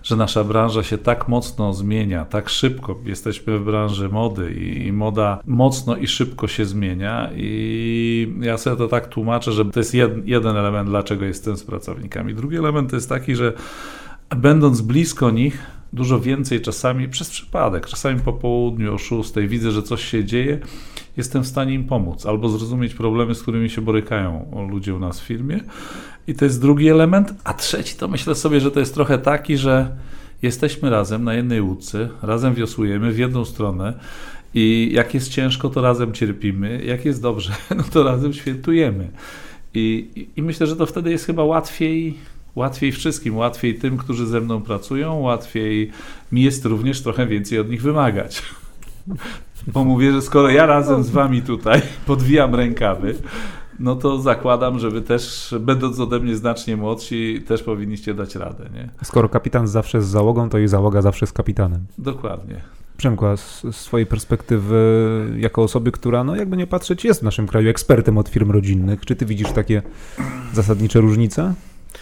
że 0.03 0.17
nasza 0.17 0.45
branża 0.45 0.83
się 0.83 0.99
tak 0.99 1.29
mocno 1.29 1.73
zmienia, 1.73 2.25
tak 2.25 2.49
szybko. 2.49 2.99
Jesteśmy 3.05 3.59
w 3.59 3.65
branży 3.65 4.09
mody 4.09 4.53
i, 4.53 4.87
i 4.87 4.93
moda 4.93 5.39
mocno 5.47 5.97
i 5.97 6.07
szybko 6.07 6.49
się 6.49 6.65
zmienia 6.65 7.31
i 7.37 8.35
ja 8.41 8.59
sobie 8.59 8.77
to 8.77 8.89
tak 8.89 9.09
tłumaczę, 9.09 9.53
że 9.53 9.65
to 9.65 9.81
jest 9.81 9.95
jed, 9.95 10.27
jeden 10.27 10.57
element, 10.57 10.89
dlaczego 10.89 11.25
jestem 11.25 11.57
z 11.57 11.65
pracownikami. 11.65 12.35
Drugi 12.35 12.57
element 12.57 12.91
to 12.91 12.97
jest 12.97 13.09
taki, 13.09 13.35
że 13.35 13.53
będąc 14.37 14.81
blisko 14.81 15.31
nich, 15.31 15.67
dużo 15.93 16.21
więcej 16.21 16.61
czasami 16.61 17.09
przez 17.09 17.31
przypadek, 17.31 17.87
czasami 17.87 18.21
po 18.21 18.33
południu 18.33 18.95
o 18.95 18.99
6 18.99 19.33
widzę, 19.49 19.71
że 19.71 19.83
coś 19.83 20.05
się 20.05 20.25
dzieje, 20.25 20.59
jestem 21.17 21.43
w 21.43 21.47
stanie 21.47 21.75
im 21.75 21.85
pomóc 21.85 22.27
albo 22.27 22.49
zrozumieć 22.49 22.95
problemy, 22.95 23.35
z 23.35 23.43
którymi 23.43 23.71
się 23.71 23.81
borykają 23.81 24.67
ludzie 24.71 24.95
u 24.95 24.99
nas 24.99 25.21
w 25.21 25.25
firmie. 25.25 25.61
I 26.27 26.35
to 26.35 26.45
jest 26.45 26.61
drugi 26.61 26.89
element. 26.89 27.35
A 27.45 27.55
trzeci 27.55 27.97
to 27.97 28.09
myślę 28.09 28.35
sobie, 28.35 28.61
że 28.61 28.71
to 28.71 28.81
jest 28.81 28.95
trochę 28.95 29.19
taki, 29.19 29.57
że 29.57 29.97
jesteśmy 30.43 30.91
razem 30.91 31.25
na 31.25 31.35
jednej 31.35 31.61
łódce, 31.61 32.09
razem 32.23 32.55
wiosłujemy 32.55 33.13
w 33.13 33.19
jedną 33.19 33.45
stronę. 33.45 33.95
I 34.55 34.91
jak 34.93 35.15
jest 35.15 35.29
ciężko, 35.29 35.71
to 35.71 35.83
razem 35.83 36.13
cierpimy. 36.13 36.85
Jak 36.85 37.05
jest 37.05 37.23
dobrze, 37.23 37.53
no 37.77 37.83
to 37.93 38.03
razem 38.03 38.33
świętujemy. 38.33 39.09
I, 39.75 40.09
i, 40.17 40.41
I, 40.41 40.43
myślę, 40.43 40.67
że 40.67 40.77
to 40.77 40.87
wtedy 40.87 41.11
jest 41.11 41.27
chyba 41.27 41.45
łatwiej 41.45 42.15
Łatwiej 42.55 42.93
wszystkim, 42.93 43.37
łatwiej 43.37 43.75
tym, 43.75 43.97
którzy 43.97 44.27
ze 44.27 44.41
mną 44.41 44.61
pracują, 44.61 45.21
łatwiej 45.21 45.91
mi 46.33 46.43
jest 46.43 46.65
również 46.65 47.03
trochę 47.03 47.27
więcej 47.27 47.59
od 47.59 47.71
nich 47.71 47.83
wymagać. 47.83 48.43
Bo 49.67 49.85
mówię, 49.85 50.13
że 50.13 50.23
skoro 50.23 50.51
ja 50.51 50.67
razem 50.67 51.03
z 51.03 51.11
wami 51.11 51.43
tutaj 51.43 51.83
podwijam 52.07 52.55
rękawy, 52.55 53.15
no 53.79 53.97
to 53.97 54.19
zakładam, 54.19 54.79
że 54.79 54.91
wy 54.91 55.03
też, 55.03 55.55
będąc 55.61 56.01
ode 56.01 56.21
mnie 56.21 56.37
znacznie 56.37 56.77
młodsi, 56.77 57.43
też 57.47 57.63
powinniście 57.63 58.15
dać 58.15 58.35
radę. 58.35 58.65
Nie? 58.75 58.89
Skoro 59.05 59.29
kapitan 59.29 59.69
zawsze 59.69 60.03
z 60.03 60.07
załogą, 60.07 60.49
to 60.49 60.59
i 60.59 60.69
załoga 60.69 61.03
zawsze 61.03 61.27
z 61.27 61.33
kapitanem. 61.33 61.87
Dokładnie. 61.99 62.61
Przemku, 62.97 63.27
a 63.27 63.37
z 63.37 63.63
swojej 63.71 64.07
perspektywy, 64.07 64.77
jako 65.37 65.63
osoby, 65.63 65.93
która, 65.93 66.25
no 66.25 66.37
jakby 66.37 66.57
nie 66.57 66.67
patrzeć, 66.67 67.05
jest 67.05 67.21
w 67.21 67.23
naszym 67.25 67.47
kraju 67.47 67.71
ekspertem 67.71 68.19
od 68.19 68.29
firm 68.29 68.51
rodzinnych, 68.51 69.07
czy 69.07 69.17
ty 69.17 69.27
widzisz 69.27 69.53
takie 69.53 69.83
zasadnicze 70.53 71.01
różnice? 71.01 71.55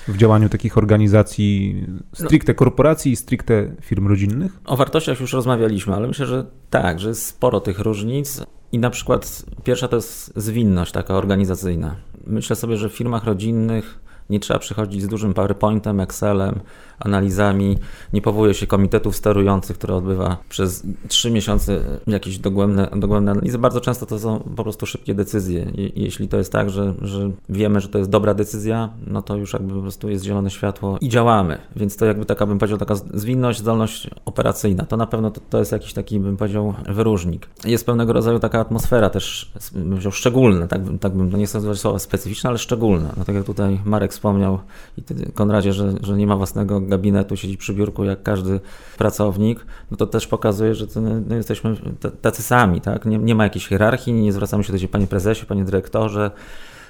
W 0.08 0.16
działaniu 0.16 0.48
takich 0.48 0.78
organizacji 0.78 1.86
stricte 2.14 2.54
korporacji 2.54 3.12
i 3.12 3.16
stricte 3.16 3.72
firm 3.80 4.06
rodzinnych? 4.06 4.52
O 4.64 4.76
wartościach 4.76 5.20
już 5.20 5.32
rozmawialiśmy, 5.32 5.94
ale 5.94 6.08
myślę, 6.08 6.26
że 6.26 6.46
tak, 6.70 7.00
że 7.00 7.08
jest 7.08 7.26
sporo 7.26 7.60
tych 7.60 7.78
różnic 7.78 8.42
i 8.72 8.78
na 8.78 8.90
przykład 8.90 9.44
pierwsza 9.64 9.88
to 9.88 9.96
jest 9.96 10.32
zwinność 10.36 10.92
taka 10.92 11.14
organizacyjna. 11.14 11.96
Myślę 12.26 12.56
sobie, 12.56 12.76
że 12.76 12.88
w 12.88 12.92
firmach 12.92 13.24
rodzinnych 13.24 14.00
Nie 14.30 14.40
trzeba 14.40 14.58
przychodzić 14.58 15.02
z 15.02 15.08
dużym 15.08 15.34
PowerPointem, 15.34 16.00
Excelem, 16.00 16.60
analizami. 17.00 17.78
Nie 18.12 18.22
powołuje 18.22 18.54
się 18.54 18.66
komitetów 18.66 19.16
sterujących, 19.16 19.78
które 19.78 19.94
odbywa 19.94 20.36
przez 20.48 20.82
trzy 21.08 21.30
miesiące 21.30 21.80
jakieś 22.06 22.38
dogłębne, 22.38 22.88
dogłębne 22.96 23.30
analizy. 23.30 23.58
Bardzo 23.58 23.80
często 23.80 24.06
to 24.06 24.18
są 24.18 24.40
po 24.56 24.62
prostu 24.62 24.86
szybkie 24.86 25.14
decyzje. 25.14 25.62
I, 25.74 26.02
jeśli 26.02 26.28
to 26.28 26.36
jest 26.36 26.52
tak, 26.52 26.70
że, 26.70 26.94
że 27.02 27.30
wiemy, 27.48 27.80
że 27.80 27.88
to 27.88 27.98
jest 27.98 28.10
dobra 28.10 28.34
decyzja, 28.34 28.90
no 29.06 29.22
to 29.22 29.36
już 29.36 29.52
jakby 29.52 29.74
po 29.74 29.80
prostu 29.80 30.08
jest 30.08 30.24
zielone 30.24 30.50
światło 30.50 30.98
i 31.00 31.08
działamy. 31.08 31.58
Więc 31.76 31.96
to 31.96 32.06
jakby 32.06 32.24
taka, 32.24 32.46
bym 32.46 32.58
powiedział, 32.58 32.78
taka 32.78 32.94
zwinność, 32.94 33.58
zdolność 33.58 34.10
operacyjna. 34.24 34.84
To 34.84 34.96
na 34.96 35.06
pewno 35.06 35.30
to, 35.30 35.40
to 35.50 35.58
jest 35.58 35.72
jakiś 35.72 35.92
taki, 35.92 36.20
bym 36.20 36.36
powiedział, 36.36 36.74
wyróżnik. 36.88 37.48
Jest 37.64 37.86
pewnego 37.86 38.12
rodzaju 38.12 38.38
taka 38.38 38.60
atmosfera 38.60 39.10
też, 39.10 39.52
bym 39.74 39.90
powiedział, 39.90 40.12
szczególna, 40.12 40.66
tak 40.66 40.82
bym, 40.82 40.98
tak 40.98 41.12
bym, 41.12 41.30
no 41.30 41.38
nie 41.38 41.46
chcę 41.46 41.58
nazywać 41.58 41.78
słowa 41.78 41.98
specyficzna, 41.98 42.50
ale 42.50 42.58
szczególna. 42.58 43.12
No 43.16 43.24
tak 43.24 43.34
jak 43.34 43.44
tutaj 43.44 43.80
Marek 43.84 44.12
wspomniał 44.12 44.58
i 44.98 45.02
ty, 45.02 45.32
Konradzie, 45.34 45.72
że, 45.72 45.92
że 46.02 46.16
nie 46.16 46.26
ma 46.26 46.36
własnego 46.36 46.80
gabinetu, 46.90 47.36
siedzi 47.36 47.56
przy 47.56 47.74
biurku 47.74 48.04
jak 48.04 48.22
każdy 48.22 48.60
pracownik, 48.98 49.66
no 49.90 49.96
to 49.96 50.06
też 50.06 50.26
pokazuje, 50.26 50.74
że 50.74 50.86
to, 50.86 51.00
no, 51.00 51.36
jesteśmy 51.36 51.76
tacy 52.22 52.42
sami, 52.42 52.80
tak? 52.80 53.04
Nie, 53.06 53.18
nie 53.18 53.34
ma 53.34 53.44
jakiejś 53.44 53.66
hierarchii, 53.66 54.12
nie 54.12 54.32
zwracamy 54.32 54.64
się 54.64 54.72
do 54.72 54.78
siebie, 54.78 54.92
panie 54.92 55.06
prezesie, 55.06 55.46
panie 55.46 55.64
dyrektorze, 55.64 56.30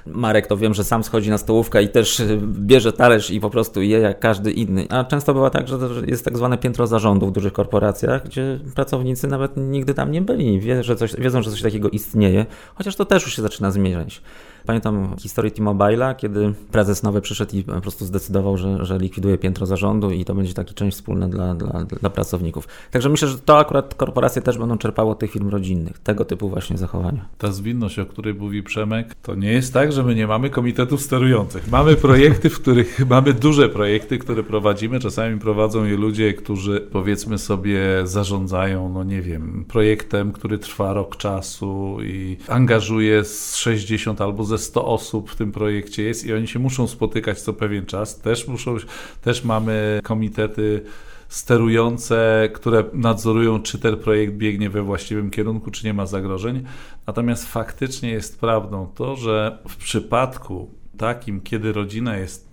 Marek 0.07 0.47
to 0.47 0.57
wiem, 0.57 0.75
że 0.75 0.85
sam 0.85 1.05
schodzi 1.05 1.31
na 1.31 1.39
stołówkę 1.39 1.83
i 1.83 1.89
też 1.89 2.23
bierze 2.47 2.93
talerz 2.93 3.31
i 3.31 3.41
po 3.41 3.51
prostu 3.51 3.83
je 3.83 3.99
jak 3.99 4.21
każdy 4.21 4.53
inny. 4.53 4.87
A 4.89 5.05
często 5.05 5.35
bywa 5.35 5.51
tak, 5.51 5.69
że 5.69 5.77
jest 6.07 6.25
tak 6.25 6.37
zwane 6.37 6.59
piętro 6.59 6.87
zarządu 6.87 7.27
w 7.27 7.33
dużych 7.33 7.53
korporacjach, 7.53 8.25
gdzie 8.25 8.59
pracownicy 8.75 9.29
nawet 9.29 9.57
nigdy 9.57 9.95
tam 9.95 10.11
nie 10.11 10.23
byli. 10.23 10.61
Wie, 10.61 10.83
że 10.83 10.97
coś, 10.97 11.17
wiedzą, 11.17 11.43
że 11.43 11.51
coś 11.51 11.63
takiego 11.63 11.91
istnieje, 11.91 12.47
chociaż 12.75 12.97
to 12.97 13.05
też 13.05 13.23
już 13.23 13.37
się 13.37 13.43
zaczyna 13.43 13.71
zmieniać. 13.71 14.23
Pamiętam 14.67 15.17
historię 15.19 15.51
T-Mobile'a, 15.51 16.17
kiedy 16.17 16.55
prezes 16.73 17.03
nowy 17.03 17.21
przyszedł 17.21 17.57
i 17.57 17.63
po 17.63 17.81
prostu 17.81 18.05
zdecydował, 18.05 18.57
że, 18.57 18.85
że 18.85 18.99
likwiduje 18.99 19.39
piętro 19.39 19.67
zarządu 19.67 20.11
i 20.11 20.25
to 20.25 20.35
będzie 20.35 20.55
taki 20.55 20.75
część 20.75 20.97
wspólna 20.97 21.29
dla, 21.29 21.55
dla, 21.55 21.85
dla 21.85 22.11
pracowników. 22.11 22.69
Także 22.91 23.09
myślę, 23.09 23.29
że 23.29 23.39
to 23.39 23.59
akurat 23.59 23.95
korporacje 23.95 24.43
też 24.43 24.59
będą 24.59 24.79
czerpały 24.79 25.11
od 25.11 25.19
tych 25.19 25.31
firm 25.31 25.49
rodzinnych, 25.49 25.99
tego 25.99 26.25
typu 26.25 26.49
właśnie 26.49 26.79
zachowania. 26.79 27.25
Ta 27.39 27.53
zwinność, 27.53 27.99
o 27.99 28.07
której 28.07 28.35
mówi 28.35 28.63
Przemek, 28.63 29.15
to 29.23 29.35
nie 29.35 29.53
jest 29.53 29.73
tak, 29.73 29.93
że 29.93 30.03
my 30.03 30.15
nie 30.15 30.27
mamy 30.27 30.51
komitetów 30.51 31.03
sterujących. 31.03 31.71
Mamy 31.71 31.97
projekty, 31.97 32.51
w 32.51 32.61
których 32.61 33.01
mamy 33.11 33.33
duże 33.33 33.69
projekty, 33.69 34.19
które 34.19 34.43
prowadzimy. 34.43 35.01
Czasami 35.01 35.39
prowadzą 35.39 35.85
je 35.85 35.97
ludzie, 35.97 36.35
którzy 36.35 36.89
powiedzmy 36.93 37.39
sobie 37.39 37.81
zarządzają, 38.05 38.89
no 38.89 39.05
nie 39.05 39.23
wiem, 39.23 39.65
projektem, 39.69 40.33
który 40.33 40.59
trwa 40.59 40.93
rok 40.93 41.17
czasu 41.17 41.99
i 42.03 42.37
angażuje 42.49 43.25
z 43.25 43.57
60 43.57 44.21
albo 44.21 44.45
ze 44.51 44.59
100 44.59 44.87
osób 44.87 45.31
w 45.31 45.37
tym 45.37 45.53
projekcie 45.53 46.03
jest 46.03 46.27
i 46.27 46.33
oni 46.33 46.49
się 46.49 46.59
muszą 46.59 46.87
spotykać 46.87 47.41
co 47.41 47.53
pewien 47.53 47.87
czas. 47.87 48.21
Też 48.21 48.49
muszą, 48.49 48.77
też 49.23 49.45
mamy 49.45 50.01
komitety 50.05 50.83
sterujące, 51.29 52.49
które 52.55 52.85
nadzorują, 52.93 53.63
czy 53.63 53.79
ten 53.79 53.97
projekt 53.97 54.35
biegnie 54.35 54.71
we 54.71 54.83
właściwym 54.83 55.31
kierunku, 55.31 55.71
czy 55.71 55.87
nie 55.87 55.95
ma 55.95 56.07
zagrożeń. 56.07 56.65
Natomiast 57.07 57.47
faktycznie 57.47 58.11
jest 58.11 58.41
prawdą 58.41 58.93
to, 58.95 59.17
że 59.17 59.59
w 59.69 59.77
przypadku 59.77 60.71
takim, 60.97 61.41
kiedy 61.41 61.73
rodzina 61.73 62.17
jest 62.17 62.51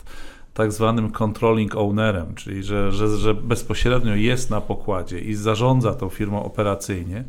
tak 0.53 0.71
zwanym 0.71 1.11
controlling 1.11 1.75
ownerem, 1.75 2.35
czyli 2.35 2.63
że, 2.63 2.91
że, 2.91 3.17
że 3.17 3.33
bezpośrednio 3.33 4.15
jest 4.15 4.49
na 4.49 4.61
pokładzie 4.61 5.19
i 5.19 5.33
zarządza 5.33 5.93
tą 5.93 6.09
firmą 6.09 6.43
operacyjnie, 6.43 7.23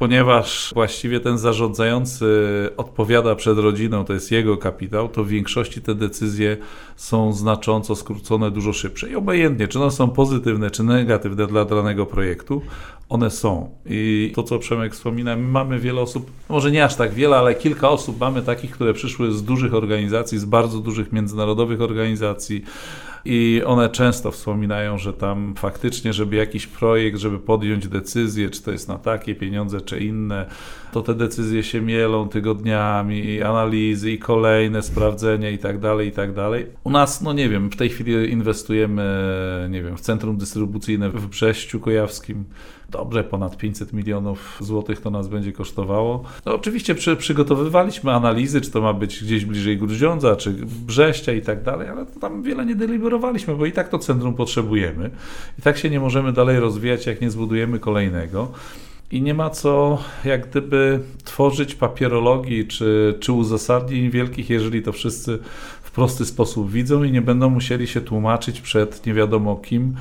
ponieważ 0.00 0.70
właściwie 0.74 1.20
ten 1.20 1.38
zarządzający 1.38 2.26
odpowiada 2.76 3.34
przed 3.34 3.58
rodziną, 3.58 4.04
to 4.04 4.12
jest 4.12 4.30
jego 4.30 4.56
kapitał, 4.56 5.08
to 5.08 5.24
w 5.24 5.28
większości 5.28 5.82
te 5.82 5.94
decyzje 5.94 6.56
są 6.96 7.32
znacząco 7.32 7.96
skrócone, 7.96 8.50
dużo 8.50 8.72
szybsze. 8.72 9.10
I 9.10 9.14
obojętnie, 9.14 9.68
czy 9.68 9.80
one 9.80 9.90
są 9.90 10.10
pozytywne, 10.10 10.70
czy 10.70 10.82
negatywne 10.82 11.46
dla 11.46 11.64
danego 11.64 12.06
projektu, 12.06 12.62
one 13.08 13.30
są. 13.30 13.70
I 13.86 14.32
to, 14.34 14.42
co 14.42 14.58
Przemek 14.58 14.94
wspomina, 14.94 15.36
my 15.36 15.48
mamy 15.48 15.78
wiele 15.78 16.00
osób, 16.00 16.30
może 16.48 16.70
nie 16.70 16.84
aż 16.84 16.94
tak 16.94 17.14
wiele, 17.14 17.36
ale 17.36 17.54
kilka 17.54 17.88
osób 17.88 18.20
mamy 18.20 18.42
takich, 18.42 18.70
które 18.70 18.94
przyszły 18.94 19.32
z 19.32 19.42
dużych 19.42 19.74
organizacji, 19.74 20.38
z 20.38 20.44
bardzo 20.44 20.78
dużych 20.78 21.12
międzynarodowych 21.12 21.80
organizacji, 21.80 22.64
i 23.24 23.62
one 23.66 23.88
często 23.88 24.30
wspominają, 24.30 24.98
że 24.98 25.12
tam 25.12 25.54
faktycznie, 25.56 26.12
żeby 26.12 26.36
jakiś 26.36 26.66
projekt, 26.66 27.18
żeby 27.18 27.38
podjąć 27.38 27.88
decyzję, 27.88 28.50
czy 28.50 28.62
to 28.62 28.70
jest 28.70 28.88
na 28.88 28.98
takie 28.98 29.34
pieniądze, 29.34 29.80
czy 29.80 29.98
inne, 29.98 30.46
to 30.92 31.02
te 31.02 31.14
decyzje 31.14 31.62
się 31.62 31.80
mielą 31.80 32.28
tygodniami, 32.28 33.24
i 33.24 33.42
analizy, 33.42 34.10
i 34.10 34.18
kolejne 34.18 34.82
sprawdzenia, 34.82 35.50
i 35.50 35.58
tak 35.58 35.78
dalej, 35.78 36.08
i 36.08 36.12
tak 36.12 36.34
dalej. 36.34 36.66
U 36.84 36.90
nas, 36.90 37.22
no 37.22 37.32
nie 37.32 37.48
wiem, 37.48 37.70
w 37.70 37.76
tej 37.76 37.88
chwili 37.88 38.32
inwestujemy, 38.32 39.68
nie 39.70 39.82
wiem, 39.82 39.96
w 39.96 40.00
centrum 40.00 40.36
dystrybucyjne 40.36 41.10
w 41.10 41.26
Brześciu 41.26 41.80
Kujawskim, 41.80 42.44
dobrze 42.90 43.24
ponad 43.24 43.56
500 43.56 43.92
milionów 43.92 44.58
złotych 44.60 45.00
to 45.00 45.10
nas 45.10 45.28
będzie 45.28 45.52
kosztowało. 45.52 46.24
No 46.46 46.54
oczywiście 46.54 46.94
przy, 46.94 47.16
przygotowywaliśmy 47.16 48.12
analizy, 48.12 48.60
czy 48.60 48.70
to 48.70 48.80
ma 48.80 48.92
być 48.92 49.24
gdzieś 49.24 49.44
bliżej 49.44 49.78
Grudziądza, 49.78 50.36
czy 50.36 50.52
Brześcia 50.86 51.32
i 51.32 51.42
tak 51.42 51.62
dalej, 51.62 51.88
ale 51.88 52.06
tam 52.06 52.42
wiele 52.42 52.66
nie 52.66 52.74
deliberowaliśmy, 52.74 53.56
bo 53.56 53.66
i 53.66 53.72
tak 53.72 53.88
to 53.88 53.98
centrum 53.98 54.34
potrzebujemy. 54.34 55.10
I 55.58 55.62
tak 55.62 55.78
się 55.78 55.90
nie 55.90 56.00
możemy 56.00 56.32
dalej 56.32 56.60
rozwijać, 56.60 57.06
jak 57.06 57.20
nie 57.20 57.30
zbudujemy 57.30 57.78
kolejnego. 57.78 58.52
I 59.12 59.22
nie 59.22 59.34
ma 59.34 59.50
co 59.50 59.98
jak 60.24 60.50
gdyby 60.50 61.00
tworzyć 61.24 61.74
papierologii 61.74 62.66
czy, 62.66 63.14
czy 63.20 63.32
uzasadnień 63.32 64.10
wielkich, 64.10 64.50
jeżeli 64.50 64.82
to 64.82 64.92
wszyscy 64.92 65.38
w 65.82 65.90
prosty 65.90 66.24
sposób 66.24 66.70
widzą 66.70 67.02
i 67.02 67.12
nie 67.12 67.22
będą 67.22 67.50
musieli 67.50 67.86
się 67.86 68.00
tłumaczyć 68.00 68.60
przed 68.60 69.06
nie 69.06 69.14
wiadomo 69.14 69.56
kim, 69.56 69.94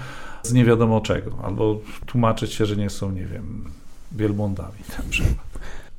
z 0.43 0.53
nie 0.53 0.65
wiadomo 0.65 1.01
czego, 1.01 1.31
albo 1.43 1.79
tłumaczyć 2.05 2.53
się, 2.53 2.65
że 2.65 2.75
nie 2.75 2.89
są, 2.89 3.11
nie 3.11 3.25
wiem, 3.25 3.63
wielbłądami 4.11 4.79
na 4.97 5.09
przykład. 5.09 5.49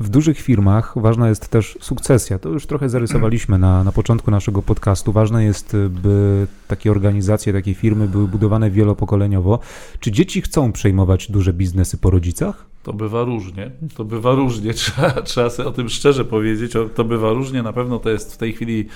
W 0.01 0.09
dużych 0.09 0.41
firmach 0.41 0.93
ważna 0.97 1.29
jest 1.29 1.49
też 1.49 1.79
sukcesja. 1.81 2.39
To 2.39 2.49
już 2.49 2.67
trochę 2.67 2.89
zarysowaliśmy 2.89 3.59
na, 3.59 3.85
na 3.85 3.93
początku 3.93 4.31
naszego 4.31 4.63
podcastu. 4.63 5.13
Ważne 5.13 5.45
jest, 5.45 5.77
by 5.91 6.47
takie 6.69 6.91
organizacje, 6.91 7.53
takie 7.53 7.75
firmy 7.75 8.09
były 8.09 8.29
budowane 8.29 8.71
wielopokoleniowo. 8.71 9.59
Czy 10.01 10.13
dzieci 10.13 10.43
chcą 10.43 10.73
przejmować 10.73 11.31
duże 11.31 11.53
biznesy 11.53 11.99
po 11.99 12.11
rodzicach? 12.11 12.67
To 12.83 12.93
bywa 12.93 13.23
różnie. 13.23 13.71
To 13.95 14.05
bywa 14.05 14.35
różnie. 14.35 14.75
Trzeba, 14.81 15.11
trzeba 15.11 15.51
sobie 15.51 15.69
o 15.69 15.73
tym 15.73 15.89
szczerze 15.89 16.25
powiedzieć. 16.25 16.73
To 16.95 17.05
bywa 17.05 17.33
różnie. 17.33 17.63
Na 17.63 17.73
pewno 17.73 17.99
to 17.99 18.11
jest 18.11 18.35
w 18.35 18.37
tej 18.37 18.53
chwili 18.53 18.89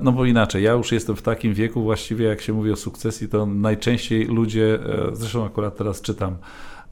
no 0.00 0.12
bo 0.12 0.24
inaczej, 0.24 0.64
ja 0.64 0.72
już 0.72 0.92
jestem 0.92 1.16
w 1.16 1.22
takim 1.22 1.54
wieku, 1.54 1.82
właściwie 1.82 2.26
jak 2.26 2.40
się 2.40 2.52
mówi 2.52 2.72
o 2.72 2.76
sukcesji, 2.76 3.28
to 3.28 3.46
najczęściej 3.46 4.24
ludzie, 4.24 4.74
e, 4.74 5.10
zresztą 5.12 5.44
akurat 5.44 5.76
teraz 5.76 6.00
czytam 6.00 6.36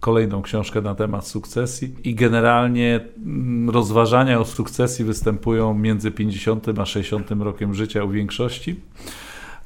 kolejną 0.01 0.43
książkę 0.43 0.81
na 0.81 0.95
temat 0.95 1.27
sukcesji 1.27 1.95
i 2.05 2.15
generalnie 2.15 3.01
mm, 3.17 3.71
rozważania 3.71 4.41
o 4.41 4.45
sukcesji 4.45 5.05
występują 5.05 5.75
między 5.75 6.11
50 6.11 6.79
a 6.79 6.87
60 6.87 7.31
rokiem 7.31 7.75
życia 7.75 8.05
u 8.05 8.11
większości. 8.11 8.81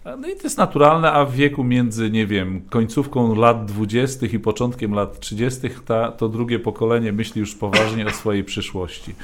No 0.04 0.28
i 0.28 0.36
to 0.36 0.42
jest 0.44 0.58
naturalne, 0.58 1.12
a 1.12 1.24
w 1.24 1.34
wieku 1.34 1.64
między, 1.64 2.10
nie 2.10 2.26
wiem, 2.26 2.60
końcówką 2.70 3.34
lat 3.34 3.64
20. 3.64 4.26
i 4.26 4.38
początkiem 4.38 4.94
lat 4.94 5.20
30. 5.20 5.60
Ta, 5.86 6.12
to 6.12 6.28
drugie 6.28 6.58
pokolenie 6.58 7.12
myśli 7.12 7.40
już 7.40 7.54
poważnie 7.54 8.06
o 8.06 8.10
swojej 8.10 8.44
przyszłości. 8.44 9.14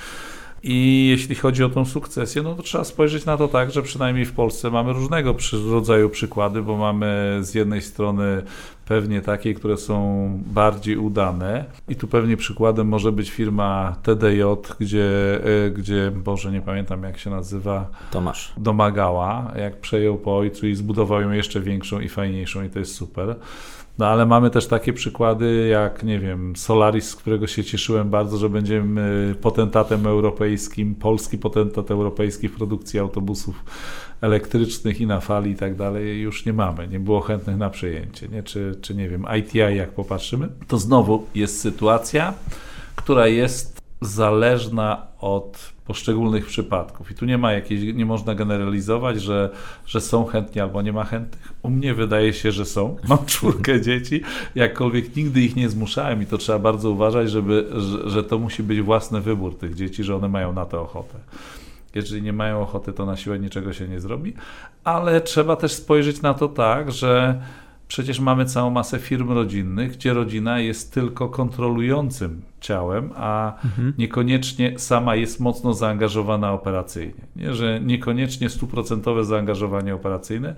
I 0.63 1.07
jeśli 1.11 1.35
chodzi 1.35 1.65
o 1.65 1.69
tą 1.69 1.85
sukcesję, 1.85 2.43
no 2.43 2.55
to 2.55 2.63
trzeba 2.63 2.85
spojrzeć 2.85 3.25
na 3.25 3.37
to 3.37 3.49
tak, 3.49 3.71
że 3.71 3.83
przynajmniej 3.83 4.25
w 4.25 4.33
Polsce 4.33 4.71
mamy 4.71 4.93
różnego 4.93 5.35
rodzaju 5.71 6.11
przykłady, 6.11 6.63
bo 6.63 6.77
mamy 6.77 7.39
z 7.41 7.55
jednej 7.55 7.83
strony 7.83 8.43
pewnie 8.87 9.21
takie, 9.21 9.55
które 9.55 9.77
są 9.77 10.29
bardziej 10.47 10.97
udane. 10.97 11.65
I 11.89 11.97
tu 11.97 12.09
pewnie 12.09 12.37
przykładem 12.37 12.89
może 12.89 13.13
być 13.13 13.31
firma 13.31 13.97
TDJ, 14.03 14.43
gdzie, 14.81 15.05
e, 15.67 15.71
gdzie 15.71 16.13
Boże, 16.15 16.53
nie 16.53 16.61
pamiętam 16.61 17.03
jak 17.03 17.19
się 17.19 17.31
nazywa. 17.31 17.87
Tomasz. 18.11 18.53
Domagała, 18.57 19.53
jak 19.57 19.81
przejął 19.81 20.19
po 20.19 20.39
ojcu 20.39 20.67
i 20.67 20.75
zbudował 20.75 21.21
ją 21.21 21.31
jeszcze 21.31 21.61
większą 21.61 22.01
i 22.01 22.09
fajniejszą 22.09 22.65
i 22.65 22.71
to 22.71 22.79
jest 22.79 22.95
super. 22.95 23.37
No 23.99 24.07
ale 24.07 24.27
mamy 24.27 24.51
też 24.51 24.67
takie 24.67 24.93
przykłady 24.93 25.69
jak, 25.71 26.03
nie 26.03 26.19
wiem, 26.19 26.57
Solaris, 26.57 27.09
z 27.09 27.17
którego 27.17 27.47
się 27.47 27.65
cieszyłem 27.65 28.11
bardzo, 28.11 28.39
że 28.39 28.49
będziemy 28.49 29.35
potentatem 29.41 30.07
europejskim, 30.07 30.95
polski 30.95 31.39
potentat 31.39 31.91
europejski 31.91 32.49
w 32.49 32.57
produkcji 32.57 33.01
autobusów 33.01 33.65
elektrycznych 34.21 35.01
i 35.01 35.07
na 35.07 35.21
fali 35.21 35.51
i 35.51 35.57
tak 35.57 35.77
dalej. 35.77 36.21
Już 36.21 36.47
nie 36.47 36.53
mamy, 36.53 36.89
nie 36.89 37.01
było 37.01 37.21
chętnych 37.21 37.57
na 37.57 37.71
przejęcie, 37.71 38.29
nie? 38.29 38.43
Czy, 38.43 38.75
czy 38.81 38.95
nie 38.95 39.09
wiem, 39.09 39.27
ITI 39.39 39.59
jak 39.59 39.91
popatrzymy, 39.91 40.49
to 40.69 40.79
znowu 40.79 41.27
jest 41.35 41.61
sytuacja, 41.61 42.35
która 42.97 43.27
jest 43.27 43.76
zależna 44.01 45.07
od 45.21 45.73
poszczególnych 45.87 46.47
przypadków. 46.47 47.11
I 47.11 47.15
tu 47.15 47.25
nie 47.25 47.39
ma 47.39 47.53
jakiejś, 47.53 47.95
nie 47.95 48.07
można 48.07 48.35
generalizować, 48.35 49.23
że, 49.23 49.51
że 49.87 50.01
są 50.01 50.25
chętni 50.25 50.61
albo 50.61 50.83
nie 50.83 50.93
ma 50.93 51.05
chętnych. 51.05 51.53
U 51.63 51.71
mnie 51.71 51.95
wydaje 51.95 52.33
się, 52.33 52.53
że 52.53 52.65
są. 52.65 52.97
Mam 53.09 53.27
czwórkę 53.27 53.81
dzieci, 53.81 54.21
jakkolwiek 54.55 55.17
nigdy 55.17 55.41
ich 55.41 55.57
nie 55.57 55.69
zmuszałem 55.69 56.23
i 56.23 56.27
to 56.27 56.39
trzeba 56.39 56.59
bardzo 56.59 56.91
uważać, 56.91 57.31
żeby, 57.31 57.67
że, 57.77 58.11
że 58.11 58.25
to 58.25 58.39
musi 58.39 58.63
być 58.63 58.81
własny 58.81 59.21
wybór 59.21 59.59
tych 59.59 59.75
dzieci, 59.75 60.05
że 60.05 60.17
one 60.17 60.29
mają 60.29 60.53
na 60.53 60.65
to 60.65 60.83
ochotę. 60.83 61.19
Jeżeli 61.95 62.23
nie 62.23 62.33
mają 62.33 62.61
ochoty, 62.61 62.93
to 62.93 63.07
na 63.07 63.17
siłę 63.17 63.39
niczego 63.39 63.73
się 63.73 63.89
nie 63.89 64.01
zrobi, 64.01 64.35
ale 64.85 65.21
trzeba 65.21 65.57
też 65.57 65.73
spojrzeć 65.73 66.23
na 66.23 66.35
to 66.35 66.49
tak, 66.49 66.93
że 66.93 67.41
Przecież 67.89 68.21
mamy 68.21 68.45
całą 68.45 68.71
masę 68.71 68.99
firm 68.99 69.33
rodzinnych, 69.33 69.93
gdzie 69.93 70.15
rodzina 70.15 70.61
jest 70.61 70.95
tylko 70.95 71.29
kontrolującym 71.29 72.43
ciałem, 72.61 73.11
a 73.17 73.55
mhm. 73.65 73.93
niekoniecznie 73.99 74.79
sama 74.79 75.17
jest 75.17 75.41
mocno 75.41 75.75
zaangażowana 75.75 76.53
operacyjnie. 76.53 77.27
Nie? 77.37 77.55
Że 77.55 77.81
niekoniecznie 77.81 78.49
stuprocentowe 78.49 79.25
zaangażowanie 79.25 79.95
operacyjne 79.95 80.55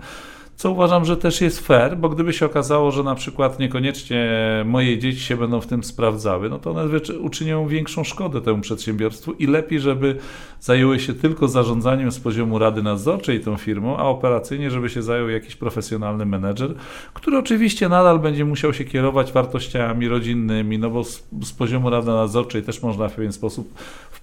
co 0.59 0.71
uważam, 0.71 1.05
że 1.05 1.17
też 1.17 1.41
jest 1.41 1.67
fair, 1.67 1.97
bo 1.97 2.09
gdyby 2.09 2.33
się 2.33 2.45
okazało, 2.45 2.91
że 2.91 3.03
na 3.03 3.15
przykład 3.15 3.59
niekoniecznie 3.59 4.29
moje 4.65 4.97
dzieci 4.97 5.19
się 5.19 5.37
będą 5.37 5.61
w 5.61 5.67
tym 5.67 5.83
sprawdzały, 5.83 6.49
no 6.49 6.59
to 6.59 6.71
one 6.71 6.99
uczynią 7.19 7.67
większą 7.67 8.03
szkodę 8.03 8.41
temu 8.41 8.61
przedsiębiorstwu 8.61 9.33
i 9.33 9.47
lepiej, 9.47 9.79
żeby 9.79 10.15
zajęły 10.59 10.99
się 10.99 11.13
tylko 11.13 11.47
zarządzaniem 11.47 12.11
z 12.11 12.19
poziomu 12.19 12.59
rady 12.59 12.83
nadzorczej 12.83 13.39
tą 13.39 13.57
firmą, 13.57 13.97
a 13.97 14.03
operacyjnie, 14.03 14.71
żeby 14.71 14.89
się 14.89 15.01
zajął 15.01 15.29
jakiś 15.29 15.55
profesjonalny 15.55 16.25
menedżer, 16.25 16.75
który 17.13 17.37
oczywiście 17.37 17.89
nadal 17.89 18.19
będzie 18.19 18.45
musiał 18.45 18.73
się 18.73 18.85
kierować 18.85 19.31
wartościami 19.31 20.07
rodzinnymi, 20.07 20.79
no 20.79 20.89
bo 20.89 21.03
z, 21.03 21.23
z 21.43 21.51
poziomu 21.51 21.89
rady 21.89 22.07
nadzorczej 22.07 22.63
też 22.63 22.83
można 22.83 23.07
w 23.07 23.13
pewien 23.13 23.31
sposób 23.31 23.73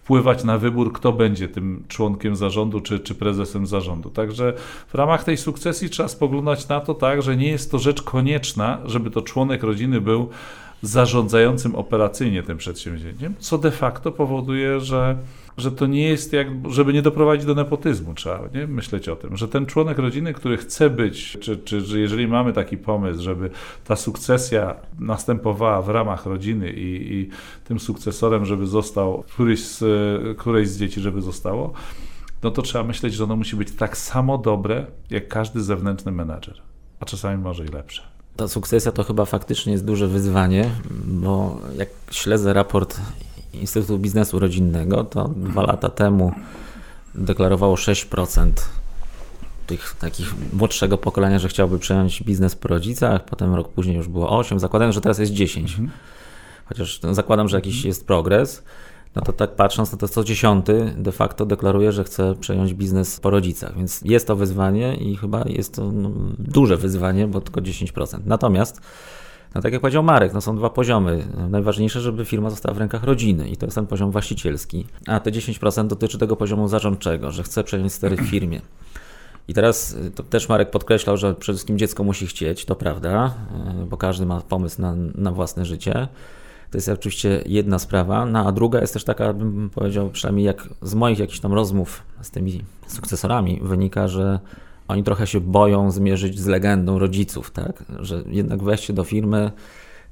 wpływać 0.06 0.44
na 0.44 0.58
wybór, 0.58 0.92
kto 0.92 1.12
będzie 1.12 1.48
tym 1.48 1.84
członkiem 1.88 2.36
zarządu 2.36 2.80
czy, 2.80 3.00
czy 3.00 3.14
prezesem 3.14 3.66
zarządu. 3.66 4.10
Także 4.10 4.52
w 4.88 4.94
ramach 4.94 5.24
tej 5.24 5.36
sukcesji 5.36 5.90
trzeba 5.90 6.08
spoglądać 6.26 6.68
na 6.68 6.80
to 6.80 6.94
tak, 6.94 7.22
że 7.22 7.36
nie 7.36 7.48
jest 7.48 7.70
to 7.70 7.78
rzecz 7.78 8.02
konieczna, 8.02 8.78
żeby 8.84 9.10
to 9.10 9.22
członek 9.22 9.62
rodziny 9.62 10.00
był 10.00 10.28
zarządzającym 10.82 11.74
operacyjnie 11.74 12.42
tym 12.42 12.58
przedsięwzięciem, 12.58 13.34
co 13.38 13.58
de 13.58 13.70
facto 13.70 14.12
powoduje, 14.12 14.80
że 14.80 15.16
że 15.56 15.72
to 15.72 15.86
nie 15.86 16.08
jest 16.08 16.32
jak, 16.32 16.48
żeby 16.70 16.92
nie 16.92 17.02
doprowadzić 17.02 17.46
do 17.46 17.54
nepotyzmu, 17.54 18.14
trzeba 18.14 18.40
nie? 18.54 18.66
myśleć 18.66 19.08
o 19.08 19.16
tym, 19.16 19.36
że 19.36 19.48
ten 19.48 19.66
członek 19.66 19.98
rodziny, 19.98 20.34
który 20.34 20.56
chce 20.56 20.90
być, 20.90 21.36
czy, 21.40 21.56
czy 21.56 21.80
że 21.80 22.00
jeżeli 22.00 22.28
mamy 22.28 22.52
taki 22.52 22.76
pomysł, 22.76 23.22
żeby 23.22 23.50
ta 23.84 23.96
sukcesja 23.96 24.74
następowała 24.98 25.82
w 25.82 25.88
ramach 25.88 26.26
rodziny 26.26 26.72
i, 26.72 27.14
i 27.14 27.28
tym 27.64 27.80
sukcesorem, 27.80 28.44
żeby 28.44 28.66
został 28.66 29.22
któryś 29.22 29.64
z, 29.64 29.84
któreś 30.38 30.68
z 30.68 30.78
dzieci, 30.78 31.00
żeby 31.00 31.22
zostało, 31.22 31.72
no 32.42 32.50
to 32.50 32.62
trzeba 32.62 32.84
myśleć, 32.84 33.14
że 33.14 33.24
ono 33.24 33.36
musi 33.36 33.56
być 33.56 33.72
tak 33.72 33.96
samo 33.96 34.38
dobre, 34.38 34.86
jak 35.10 35.28
każdy 35.28 35.62
zewnętrzny 35.62 36.12
menadżer, 36.12 36.62
a 37.00 37.04
czasami 37.04 37.42
może 37.42 37.64
i 37.64 37.68
lepsze. 37.68 38.02
Ta 38.36 38.48
sukcesja 38.48 38.92
to 38.92 39.04
chyba 39.04 39.24
faktycznie 39.24 39.72
jest 39.72 39.84
duże 39.84 40.08
wyzwanie, 40.08 40.70
bo 41.04 41.60
jak 41.78 41.88
śledzę 42.10 42.52
raport 42.52 43.00
Instytutu 43.52 43.98
Biznesu 43.98 44.38
Rodzinnego, 44.38 45.04
to 45.04 45.28
dwa 45.28 45.62
lata 45.62 45.88
temu 45.88 46.32
deklarowało 47.14 47.74
6% 47.74 48.50
tych 49.66 49.96
takich 50.00 50.34
młodszego 50.52 50.98
pokolenia, 50.98 51.38
że 51.38 51.48
chciałby 51.48 51.78
przejąć 51.78 52.22
biznes 52.22 52.56
po 52.56 52.68
rodzicach, 52.68 53.24
potem 53.24 53.54
rok 53.54 53.68
później 53.68 53.96
już 53.96 54.08
było 54.08 54.38
8, 54.38 54.58
zakładając, 54.58 54.94
że 54.94 55.00
teraz 55.00 55.18
jest 55.18 55.32
10. 55.32 55.70
Mhm. 55.70 55.90
Chociaż 56.64 57.00
zakładam, 57.12 57.48
że 57.48 57.56
jakiś 57.56 57.84
jest 57.84 58.06
progres, 58.06 58.62
no 59.16 59.22
to 59.22 59.32
tak 59.32 59.54
patrząc, 59.54 59.92
no 59.92 59.98
to 59.98 60.08
co 60.08 60.24
dziesiąty 60.24 60.94
de 60.96 61.12
facto 61.12 61.46
deklaruje, 61.46 61.92
że 61.92 62.04
chce 62.04 62.34
przejąć 62.40 62.74
biznes 62.74 63.20
po 63.20 63.30
rodzicach, 63.30 63.76
więc 63.76 64.02
jest 64.04 64.26
to 64.26 64.36
wyzwanie 64.36 64.94
i 64.94 65.16
chyba 65.16 65.44
jest 65.46 65.74
to 65.74 65.92
no, 65.92 66.10
duże 66.38 66.76
wyzwanie, 66.76 67.26
bo 67.26 67.40
tylko 67.40 67.60
10%. 67.60 68.18
Natomiast 68.26 68.80
no 69.54 69.62
tak 69.62 69.72
jak 69.72 69.80
powiedział 69.80 70.02
Marek, 70.02 70.34
no 70.34 70.40
są 70.40 70.56
dwa 70.56 70.70
poziomy. 70.70 71.24
Najważniejsze, 71.50 72.00
żeby 72.00 72.24
firma 72.24 72.50
została 72.50 72.74
w 72.74 72.78
rękach 72.78 73.04
rodziny 73.04 73.48
i 73.48 73.56
to 73.56 73.66
jest 73.66 73.74
ten 73.74 73.86
poziom 73.86 74.10
właścicielski. 74.10 74.86
A 75.06 75.20
te 75.20 75.30
10% 75.30 75.86
dotyczy 75.86 76.18
tego 76.18 76.36
poziomu 76.36 76.68
zarządczego, 76.68 77.32
że 77.32 77.42
chce 77.42 77.64
przejąć 77.64 77.92
stery 77.92 78.16
w 78.16 78.20
firmie. 78.20 78.60
I 79.48 79.54
teraz 79.54 79.92
y, 79.92 80.10
to 80.10 80.22
też 80.22 80.48
Marek 80.48 80.70
podkreślał, 80.70 81.16
że 81.16 81.34
przede 81.34 81.56
wszystkim 81.56 81.78
dziecko 81.78 82.04
musi 82.04 82.26
chcieć, 82.26 82.64
to 82.64 82.76
prawda, 82.76 83.34
y, 83.82 83.86
bo 83.86 83.96
każdy 83.96 84.26
ma 84.26 84.40
pomysł 84.40 84.82
na, 84.82 84.94
na 85.14 85.32
własne 85.32 85.64
życie. 85.64 86.08
To 86.70 86.78
jest 86.78 86.88
oczywiście 86.88 87.42
jedna 87.46 87.78
sprawa, 87.78 88.26
no, 88.26 88.46
a 88.46 88.52
druga 88.52 88.80
jest 88.80 88.92
też 88.92 89.04
taka, 89.04 89.32
bym 89.32 89.70
powiedział, 89.70 90.10
przynajmniej 90.10 90.46
jak 90.46 90.68
z 90.82 90.94
moich 90.94 91.18
jakichś 91.18 91.40
tam 91.40 91.52
rozmów 91.52 92.02
z 92.22 92.30
tymi 92.30 92.62
sukcesorami 92.86 93.60
wynika, 93.62 94.08
że 94.08 94.40
oni 94.88 95.04
trochę 95.04 95.26
się 95.26 95.40
boją 95.40 95.90
zmierzyć 95.90 96.40
z 96.40 96.46
legendą 96.46 96.98
rodziców, 96.98 97.50
tak? 97.50 97.84
Że 98.00 98.22
jednak 98.26 98.62
wejście 98.62 98.92
do 98.92 99.04
firmy 99.04 99.50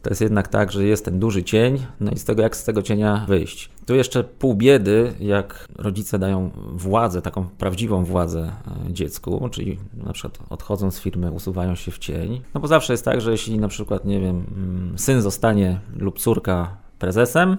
to 0.05 0.11
jest 0.11 0.21
jednak 0.21 0.49
tak, 0.49 0.73
że 0.73 0.85
jest 0.85 1.05
ten 1.05 1.19
duży 1.19 1.43
cień, 1.43 1.87
no 2.01 2.11
i 2.11 2.19
z 2.19 2.25
tego 2.25 2.43
jak 2.43 2.57
z 2.57 2.65
tego 2.65 2.83
cienia 2.83 3.25
wyjść. 3.29 3.71
Tu 3.87 3.95
jeszcze 3.95 4.25
pół 4.25 4.55
biedy, 4.55 5.13
jak 5.21 5.69
rodzice 5.77 6.19
dają 6.19 6.51
władzę, 6.73 7.23
taką 7.23 7.45
prawdziwą 7.59 8.05
władzę 8.05 8.53
e, 8.89 8.93
dziecku, 8.93 9.49
czyli 9.53 9.79
na 10.07 10.13
przykład 10.13 10.39
odchodzą 10.51 10.91
z 10.91 11.01
firmy, 11.01 11.31
usuwają 11.31 11.75
się 11.75 11.91
w 11.91 11.99
cień. 11.99 12.41
No 12.55 12.61
bo 12.61 12.69
zawsze 12.69 12.93
jest 12.93 13.05
tak, 13.05 13.21
że 13.21 13.31
jeśli 13.31 13.59
na 13.59 13.69
przykład, 13.69 14.05
nie 14.05 14.21
wiem, 14.21 14.45
mm, 14.57 14.99
syn 14.99 15.23
zostanie 15.23 15.81
lub 15.97 16.19
córka 16.19 16.77
prezesem, 16.99 17.57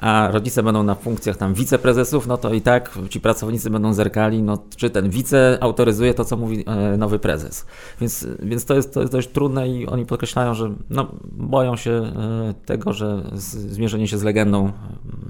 a 0.00 0.28
rodzice 0.30 0.62
będą 0.62 0.82
na 0.82 0.94
funkcjach 0.94 1.36
tam 1.36 1.54
wiceprezesów, 1.54 2.26
no 2.26 2.36
to 2.36 2.54
i 2.54 2.60
tak 2.60 2.98
ci 3.10 3.20
pracownicy 3.20 3.70
będą 3.70 3.92
zerkali, 3.92 4.42
no, 4.42 4.58
czy 4.76 4.90
ten 4.90 5.10
wice 5.10 5.58
autoryzuje 5.60 6.14
to, 6.14 6.24
co 6.24 6.36
mówi 6.36 6.64
e, 6.66 6.96
nowy 6.96 7.18
prezes. 7.18 7.66
Więc, 8.00 8.26
więc 8.42 8.64
to, 8.64 8.74
jest, 8.74 8.94
to 8.94 9.00
jest 9.00 9.12
dość 9.12 9.28
trudne 9.28 9.68
i 9.68 9.86
oni 9.86 10.06
podkreślają, 10.06 10.54
że 10.54 10.74
no, 10.90 11.08
boją 11.32 11.76
się 11.76 11.90
e, 11.90 12.54
tego, 12.66 12.92
że 12.92 13.22
zmierzenie 13.32 14.08
się 14.08 14.18
z 14.18 14.22
legendą 14.22 14.72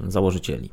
założycieli 0.09 0.71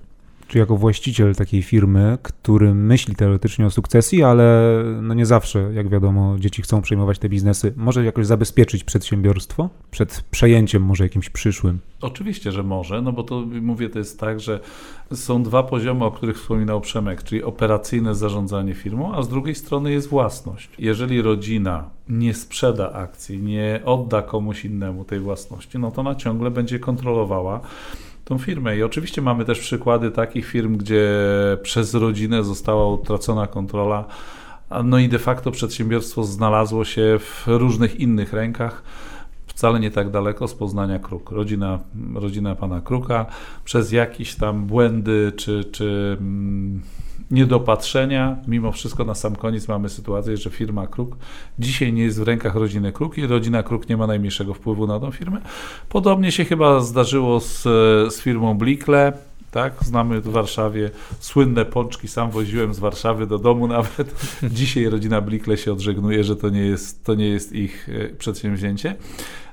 czy 0.48 0.58
jako 0.58 0.78
właściciel 0.78 1.36
takiej 1.36 1.64
firmy, 1.64 2.18
który 2.22 2.74
myśli 2.74 3.16
teoretycznie 3.16 3.66
o 3.66 3.70
sukcesji, 3.70 4.24
ale 4.24 4.84
no 5.02 5.14
nie 5.14 5.26
zawsze, 5.26 5.70
jak 5.74 5.90
wiadomo, 5.90 6.36
dzieci 6.40 6.62
chcą 6.62 6.82
przejmować 6.82 7.20
te 7.20 7.30
biznesy, 7.30 7.74
może 7.76 8.06
jakoś 8.06 8.26
zabezpieczyć 8.26 8.84
przedsiębiorstwo 8.84 9.70
przed 9.92 10.24
przejęciem 10.32 10.84
może 10.84 11.04
jakimś 11.04 11.30
przyszłym? 11.30 11.80
Oczywiście, 12.02 12.52
że 12.52 12.64
może, 12.64 13.02
no 13.02 13.12
bo 13.12 13.24
to 13.24 13.44
mówię, 13.62 13.90
to 13.90 14.00
jest 14.00 14.20
tak, 14.20 14.40
że 14.40 14.60
są 15.14 15.44
dwa 15.44 15.64
poziomy, 15.64 16.06
o 16.06 16.12
których 16.12 16.38
wspominał 16.38 16.82
Przemek, 16.82 17.24
czyli 17.24 17.44
operacyjne 17.44 18.16
zarządzanie 18.16 18.74
firmą, 18.74 19.16
a 19.16 19.22
z 19.22 19.30
drugiej 19.30 19.56
strony 19.56 19.92
jest 19.92 20.10
własność. 20.10 20.70
Jeżeli 20.80 21.22
rodzina 21.22 21.90
nie 22.10 22.34
sprzeda 22.34 22.94
akcji, 22.94 23.40
nie 23.40 23.82
odda 23.86 24.22
komuś 24.22 24.66
innemu 24.66 25.06
tej 25.06 25.20
własności, 25.20 25.80
no 25.80 25.92
to 25.92 26.02
ona 26.02 26.16
ciągle 26.16 26.52
będzie 26.52 26.80
kontrolowała 26.80 27.62
tą 28.28 28.38
firmę. 28.38 28.78
I 28.78 28.84
oczywiście 28.84 29.22
mamy 29.22 29.46
też 29.46 29.60
przykłady 29.60 30.12
takich 30.12 30.46
firm, 30.46 30.78
gdzie 30.78 31.10
przez 31.62 31.94
rodzinę 31.94 32.44
została 32.44 32.88
utracona 32.88 33.48
kontrola, 33.48 34.06
no 34.84 35.00
i 35.00 35.10
de 35.10 35.20
facto 35.20 35.52
przedsiębiorstwo 35.52 36.24
znalazło 36.24 36.86
się 36.86 37.20
w 37.20 37.44
różnych 37.48 38.00
innych 38.00 38.34
rękach 38.34 38.84
wcale 39.58 39.80
nie 39.80 39.92
tak 39.92 40.10
daleko 40.10 40.48
z 40.48 40.54
Poznania 40.54 41.00
Kruk. 41.00 41.32
Rodzina, 41.32 41.80
rodzina 42.16 42.56
pana 42.56 42.82
Kruka 42.82 43.26
przez 43.66 43.92
jakieś 43.92 44.36
tam 44.36 44.66
błędy 44.66 45.32
czy, 45.36 45.64
czy 45.72 46.18
mm, 46.20 46.82
niedopatrzenia, 47.32 48.38
mimo 48.48 48.72
wszystko 48.72 49.06
na 49.06 49.16
sam 49.16 49.36
koniec 49.36 49.68
mamy 49.68 49.90
sytuację, 49.90 50.38
że 50.38 50.50
firma 50.50 50.88
Kruk 50.88 51.18
dzisiaj 51.60 51.94
nie 51.94 52.04
jest 52.04 52.20
w 52.20 52.24
rękach 52.24 52.56
rodziny 52.56 52.92
Kruk 52.92 53.18
i 53.18 53.28
rodzina 53.28 53.64
Kruk 53.64 53.90
nie 53.90 53.98
ma 53.98 54.08
najmniejszego 54.08 54.54
wpływu 54.54 54.88
na 54.88 55.00
tą 55.00 55.12
firmę. 55.12 55.42
Podobnie 55.90 56.32
się 56.32 56.46
chyba 56.46 56.80
zdarzyło 56.80 57.40
z, 57.40 57.64
z 58.14 58.22
firmą 58.22 58.58
Blikle. 58.58 59.14
Tak, 59.52 59.74
znamy 59.82 60.22
w 60.22 60.28
Warszawie 60.28 60.90
słynne 61.20 61.66
pączki, 61.66 62.08
sam 62.08 62.32
woziłem 62.32 62.74
z 62.74 62.80
Warszawy 62.80 63.28
do 63.28 63.40
domu 63.40 63.68
nawet. 63.68 64.16
Dzisiaj 64.52 64.86
rodzina 64.86 65.22
Blikle 65.22 65.58
się 65.58 65.72
odżegnuje, 65.72 66.24
że 66.24 66.36
to 66.36 66.50
nie 66.50 66.62
jest, 66.62 67.04
to 67.06 67.16
nie 67.16 67.28
jest 67.28 67.54
ich 67.54 67.90
e, 67.90 68.10
przedsięwzięcie. 68.10 68.96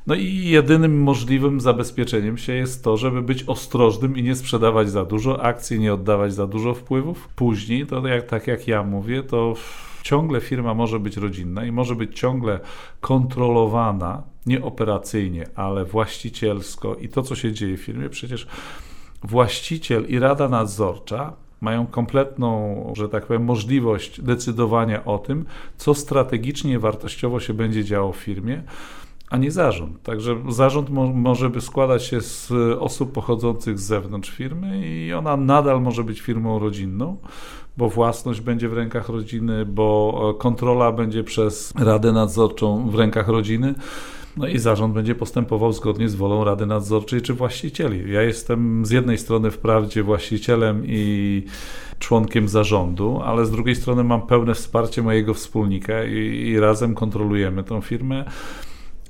No 0.06 0.14
i 0.14 0.48
jedynym 0.48 1.02
możliwym 1.02 1.60
zabezpieczeniem 1.60 2.38
się 2.38 2.52
jest 2.52 2.84
to, 2.84 2.96
żeby 2.96 3.22
być 3.22 3.44
ostrożnym 3.46 4.16
i 4.16 4.22
nie 4.22 4.34
sprzedawać 4.34 4.90
za 4.90 5.04
dużo 5.04 5.42
akcji, 5.42 5.80
nie 5.80 5.94
oddawać 5.94 6.34
za 6.34 6.46
dużo 6.46 6.74
wpływów. 6.74 7.28
Później, 7.36 7.86
to 7.86 8.06
jak, 8.06 8.26
tak 8.26 8.46
jak 8.46 8.68
ja 8.68 8.82
mówię, 8.82 9.22
to 9.22 9.54
ciągle 10.02 10.40
firma 10.40 10.74
może 10.74 11.00
być 11.00 11.16
rodzinna 11.16 11.64
i 11.64 11.72
może 11.72 11.94
być 11.94 12.18
ciągle 12.18 12.60
kontrolowana, 13.00 14.22
nie 14.46 14.62
operacyjnie, 14.62 15.46
ale 15.54 15.84
właścicielsko 15.84 16.94
i 16.94 17.08
to, 17.08 17.22
co 17.22 17.34
się 17.36 17.52
dzieje 17.52 17.76
w 17.76 17.80
firmie, 17.80 18.08
przecież 18.08 18.46
właściciel 19.22 20.06
i 20.08 20.18
rada 20.18 20.48
nadzorcza 20.48 21.32
mają 21.60 21.86
kompletną, 21.86 22.92
że 22.96 23.08
tak 23.08 23.26
powiem, 23.26 23.44
możliwość 23.44 24.20
decydowania 24.20 25.04
o 25.04 25.18
tym, 25.18 25.44
co 25.76 25.94
strategicznie, 25.94 26.78
wartościowo 26.78 27.40
się 27.40 27.54
będzie 27.54 27.84
działo 27.84 28.12
w 28.12 28.16
firmie 28.16 28.62
a 29.30 29.36
nie 29.36 29.50
zarząd. 29.50 30.02
Także 30.02 30.36
zarząd 30.48 30.90
mo 30.90 31.06
może 31.06 31.60
składać 31.60 32.04
się 32.04 32.20
z 32.20 32.52
osób 32.78 33.12
pochodzących 33.12 33.78
z 33.78 33.82
zewnątrz 33.82 34.30
firmy 34.30 34.88
i 34.88 35.12
ona 35.12 35.36
nadal 35.36 35.82
może 35.82 36.04
być 36.04 36.20
firmą 36.20 36.58
rodzinną, 36.58 37.16
bo 37.76 37.88
własność 37.88 38.40
będzie 38.40 38.68
w 38.68 38.72
rękach 38.72 39.08
rodziny, 39.08 39.66
bo 39.66 40.34
kontrola 40.38 40.92
będzie 40.92 41.24
przez 41.24 41.72
Radę 41.78 42.12
Nadzorczą 42.12 42.90
w 42.90 42.94
rękach 42.94 43.28
rodziny. 43.28 43.74
No 44.36 44.46
i 44.46 44.58
zarząd 44.58 44.94
będzie 44.94 45.14
postępował 45.14 45.72
zgodnie 45.72 46.08
z 46.08 46.14
wolą 46.14 46.44
Rady 46.44 46.66
Nadzorczej 46.66 47.22
czy 47.22 47.34
właścicieli. 47.34 48.12
Ja 48.12 48.22
jestem 48.22 48.86
z 48.86 48.90
jednej 48.90 49.18
strony 49.18 49.50
wprawdzie 49.50 50.02
właścicielem 50.02 50.82
i 50.86 51.42
członkiem 51.98 52.48
zarządu, 52.48 53.20
ale 53.24 53.46
z 53.46 53.50
drugiej 53.50 53.74
strony 53.76 54.04
mam 54.04 54.22
pełne 54.22 54.54
wsparcie 54.54 55.02
mojego 55.02 55.34
wspólnika 55.34 56.04
i, 56.04 56.48
i 56.48 56.60
razem 56.60 56.94
kontrolujemy 56.94 57.64
tą 57.64 57.80
firmę. 57.80 58.24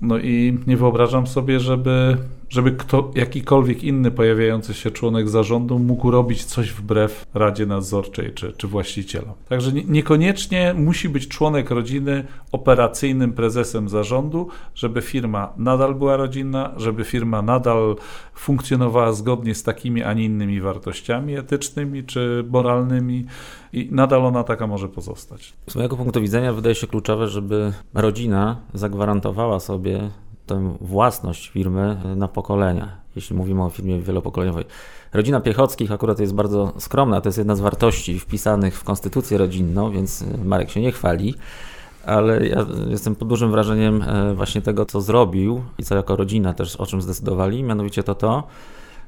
No 0.05 0.19
i 0.19 0.59
nie 0.67 0.77
wyobrażam 0.77 1.27
sobie, 1.27 1.61
żeby, 1.61 2.17
żeby 2.55 2.73
kto, 2.73 3.11
jakikolwiek 3.15 3.85
inny 3.85 4.11
pojawiający 4.11 4.75
się 4.75 4.91
członek 4.91 5.29
zarządu 5.29 5.79
mógł 5.79 6.11
robić 6.11 6.45
coś 6.45 6.73
wbrew 6.73 7.27
Radzie 7.35 7.67
Nadzorczej 7.67 8.33
czy, 8.35 8.53
czy 8.53 8.69
właścicielom. 8.69 9.33
Także 9.49 9.73
nie, 9.73 9.85
niekoniecznie 9.85 10.75
musi 10.77 11.09
być 11.09 11.29
członek 11.29 11.71
rodziny 11.71 12.25
operacyjnym 12.53 13.33
prezesem 13.33 13.89
zarządu, 13.89 14.49
żeby 14.75 15.03
firma 15.03 15.53
nadal 15.57 15.95
była 15.95 16.17
rodzinna, 16.17 16.75
żeby 16.77 17.05
firma 17.05 17.43
nadal 17.43 17.97
funkcjonowała 18.35 19.13
zgodnie 19.13 19.55
z 19.55 19.63
takimi, 19.63 20.03
a 20.03 20.13
nie 20.13 20.25
innymi 20.25 20.61
wartościami 20.61 21.37
etycznymi 21.37 22.05
czy 22.05 22.45
moralnymi 22.51 23.27
i 23.73 23.89
nadal 23.91 24.27
ona 24.27 24.45
taka 24.45 24.67
może 24.67 24.89
pozostać. 24.89 25.53
Z 25.71 25.77
mojego 25.77 25.97
punktu 25.97 26.21
widzenia 26.21 26.53
wydaje 26.53 26.75
się 26.75 26.87
kluczowe, 26.87 27.29
żeby 27.29 27.73
rodzina 27.95 28.61
zagwarantowała 28.75 29.61
sobie 29.61 30.11
tę 30.47 30.77
własność 30.81 31.49
firmy 31.49 31.97
na 32.17 32.29
pokolenia, 32.29 32.97
jeśli 33.17 33.37
mówimy 33.37 33.65
o 33.65 33.71
firmie 33.71 34.01
wielopokoleniowej. 34.01 34.65
Rodzina 35.13 35.41
Piechockich 35.41 35.93
akurat 35.93 36.21
jest 36.21 36.35
bardzo 36.35 36.73
skromna, 36.79 37.21
to 37.21 37.29
jest 37.29 37.39
jedna 37.39 37.57
z 37.57 37.61
wartości 37.61 38.21
wpisanych 38.21 38.79
w 38.79 38.85
konstytucję 38.85 39.39
rodzinną, 39.39 39.91
więc 39.91 40.25
Marek 40.45 40.71
się 40.71 40.81
nie 40.81 40.93
chwali 40.93 41.35
ale 42.07 42.47
ja 42.47 42.67
jestem 42.89 43.15
pod 43.15 43.29
dużym 43.29 43.51
wrażeniem 43.51 44.03
e, 44.03 44.35
właśnie 44.35 44.63
tego, 44.63 44.87
co 44.87 45.01
zrobił 45.01 45.63
i 45.79 45.83
co 45.83 45.95
jako 45.95 46.17
rodzina 46.17 46.55
też 46.55 46.77
o 46.77 46.87
czym 46.87 47.03
zdecydowali, 47.03 47.63
mianowicie 47.63 48.03
to 48.03 48.15
to, 48.15 48.43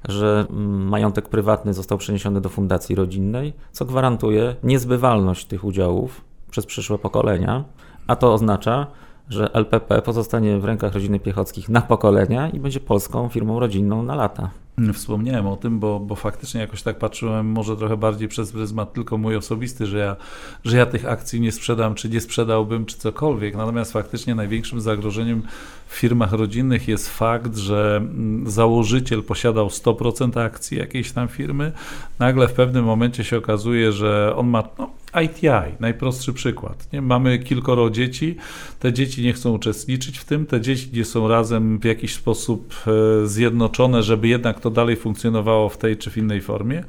że 0.09 0.47
mm, 0.51 0.89
majątek 0.89 1.29
prywatny 1.29 1.75
został 1.75 1.99
przeniesiony 1.99 2.41
do 2.41 2.49
fundacji 2.49 2.95
rodzinnej, 2.95 3.53
co 3.73 3.85
gwarantuje 3.85 4.57
niezbywalność 4.63 5.47
tych 5.47 5.65
udziałów 5.65 6.21
przez 6.51 6.67
przyszłe 6.67 6.99
pokolenia, 6.99 7.65
a 8.07 8.17
to 8.17 8.35
oznacza, 8.35 8.87
że 9.29 9.51
LPP 9.55 10.03
pozostanie 10.03 10.59
w 10.59 10.65
rękach 10.65 10.95
rodziny 10.95 11.21
Piechockich 11.21 11.69
na 11.69 11.81
pokolenia 11.81 12.51
i 12.51 12.61
będzie 12.61 12.81
polską 12.81 13.29
firmą 13.29 13.61
rodzinną 13.61 14.03
na 14.03 14.15
lata. 14.15 14.51
Wspomniałem 14.93 15.47
o 15.47 15.57
tym, 15.57 15.79
bo, 15.79 16.01
bo 16.01 16.15
faktycznie 16.15 16.61
jakoś 16.61 16.83
tak 16.83 16.99
patrzyłem 16.99 17.47
może 17.47 17.77
trochę 17.77 17.97
bardziej 17.97 18.29
przez 18.29 18.53
pryzmat 18.53 18.93
tylko 18.93 19.19
mój 19.19 19.37
osobisty, 19.37 19.87
że 19.87 19.99
ja, 19.99 20.17
że 20.65 20.77
ja 20.77 20.87
tych 20.87 21.07
akcji 21.07 21.41
nie 21.41 21.53
sprzedam, 21.53 21.95
czy 21.95 22.09
nie 22.09 22.21
sprzedałbym, 22.21 22.87
czy 22.87 22.97
cokolwiek. 22.99 23.57
Natomiast 23.57 23.93
faktycznie 23.93 24.35
największym 24.35 24.81
zagrożeniem 24.81 25.43
w 25.87 25.95
firmach 25.95 26.33
rodzinnych 26.33 26.89
jest 26.89 27.09
fakt, 27.09 27.57
że 27.57 27.97
mm, 27.97 28.51
założyciel 28.51 29.23
posiadał 29.23 29.67
100% 29.67 30.41
akcji 30.41 30.79
jakiejś 30.79 31.13
tam 31.13 31.29
firmy. 31.29 31.73
Nagle 32.19 32.49
w 32.49 32.53
pewnym 32.53 32.85
momencie 32.85 33.25
się 33.25 33.39
okazuje, 33.39 33.93
że 33.93 34.37
on 34.37 34.49
ma 34.49 34.63
no, 34.79 34.91
ITI, 35.25 35.77
najprostszy 35.81 36.33
przykład. 36.33 36.93
Nie? 36.93 37.03
Mamy 37.03 37.39
kilkoro 37.39 37.91
dzieci, 37.91 38.37
te 38.81 38.93
dzieci 38.93 39.23
nie 39.23 39.33
chcą 39.33 39.53
uczestniczyć 39.53 40.19
w 40.19 40.25
tym, 40.25 40.47
te 40.47 40.61
dzieci 40.61 40.91
nie 40.93 41.05
są 41.05 41.29
razem 41.29 41.79
w 41.79 41.85
jakiś 41.85 42.15
sposób 42.15 42.75
e, 42.87 43.27
zjednoczone, 43.27 44.03
żeby 44.03 44.29
jednak 44.29 44.61
to 44.61 44.71
dalej 44.71 44.97
funkcjonowało 44.97 45.69
w 45.69 45.79
tej 45.79 45.97
czy 45.97 46.11
w 46.11 46.17
innej 46.17 46.41
formie. 46.41 46.85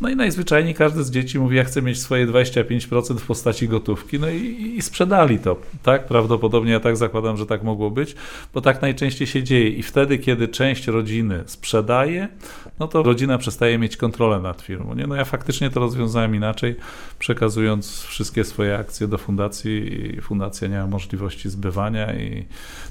No 0.00 0.08
i 0.08 0.16
najzwyczajniej 0.16 0.74
każdy 0.74 1.04
z 1.04 1.10
dzieci 1.10 1.38
mówi, 1.38 1.56
ja 1.56 1.64
chcę 1.64 1.82
mieć 1.82 2.00
swoje 2.00 2.26
25% 2.26 3.18
w 3.18 3.26
postaci 3.26 3.68
gotówki, 3.68 4.20
no 4.20 4.28
i, 4.28 4.74
i, 4.76 4.82
sprzedali 4.82 5.38
to, 5.38 5.56
tak? 5.82 6.06
Prawdopodobnie 6.06 6.72
ja 6.72 6.80
tak 6.80 6.96
zakładam, 6.96 7.36
że 7.36 7.46
tak 7.46 7.62
mogło 7.62 7.90
być, 7.90 8.14
bo 8.54 8.60
tak 8.60 8.82
najczęściej 8.82 9.26
się 9.26 9.42
dzieje 9.42 9.68
i 9.68 9.82
wtedy, 9.82 10.18
kiedy 10.18 10.48
część 10.48 10.86
rodziny 10.86 11.42
sprzedaje, 11.46 12.28
no 12.78 12.88
to 12.88 13.02
rodzina 13.02 13.38
przestaje 13.38 13.78
mieć 13.78 13.96
kontrolę 13.96 14.40
nad 14.40 14.62
firmą, 14.62 14.94
nie? 14.94 15.06
No 15.06 15.14
ja 15.14 15.24
faktycznie 15.24 15.70
to 15.70 15.80
rozwiązałem 15.80 16.34
inaczej, 16.34 16.76
przekazując 17.18 18.02
wszystkie 18.02 18.44
swoje 18.44 18.78
akcje 18.78 19.08
do 19.08 19.18
fundacji 19.18 20.14
i 20.16 20.20
fundacja 20.20 20.68
nie 20.68 20.78
ma 20.78 20.86
możliwości 20.86 21.50
zbywania 21.50 22.14
i 22.14 22.44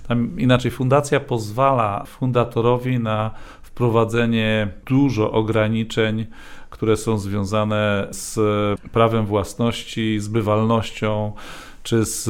tam 0.08 0.40
inaczej 0.40 0.72
fundacja 0.72 1.20
pozwala 1.20 2.06
fundatorowi 2.06 3.00
na 3.00 3.32
wprowadzenie 3.74 4.68
dużo 4.86 5.32
ograniczeń, 5.32 6.26
które 6.84 6.98
są 6.98 7.18
związane 7.18 8.08
z 8.12 8.40
prawem 8.92 9.26
własności, 9.26 10.20
z 10.20 10.28
bywalnością 10.28 11.32
czy 11.84 12.06
z 12.06 12.30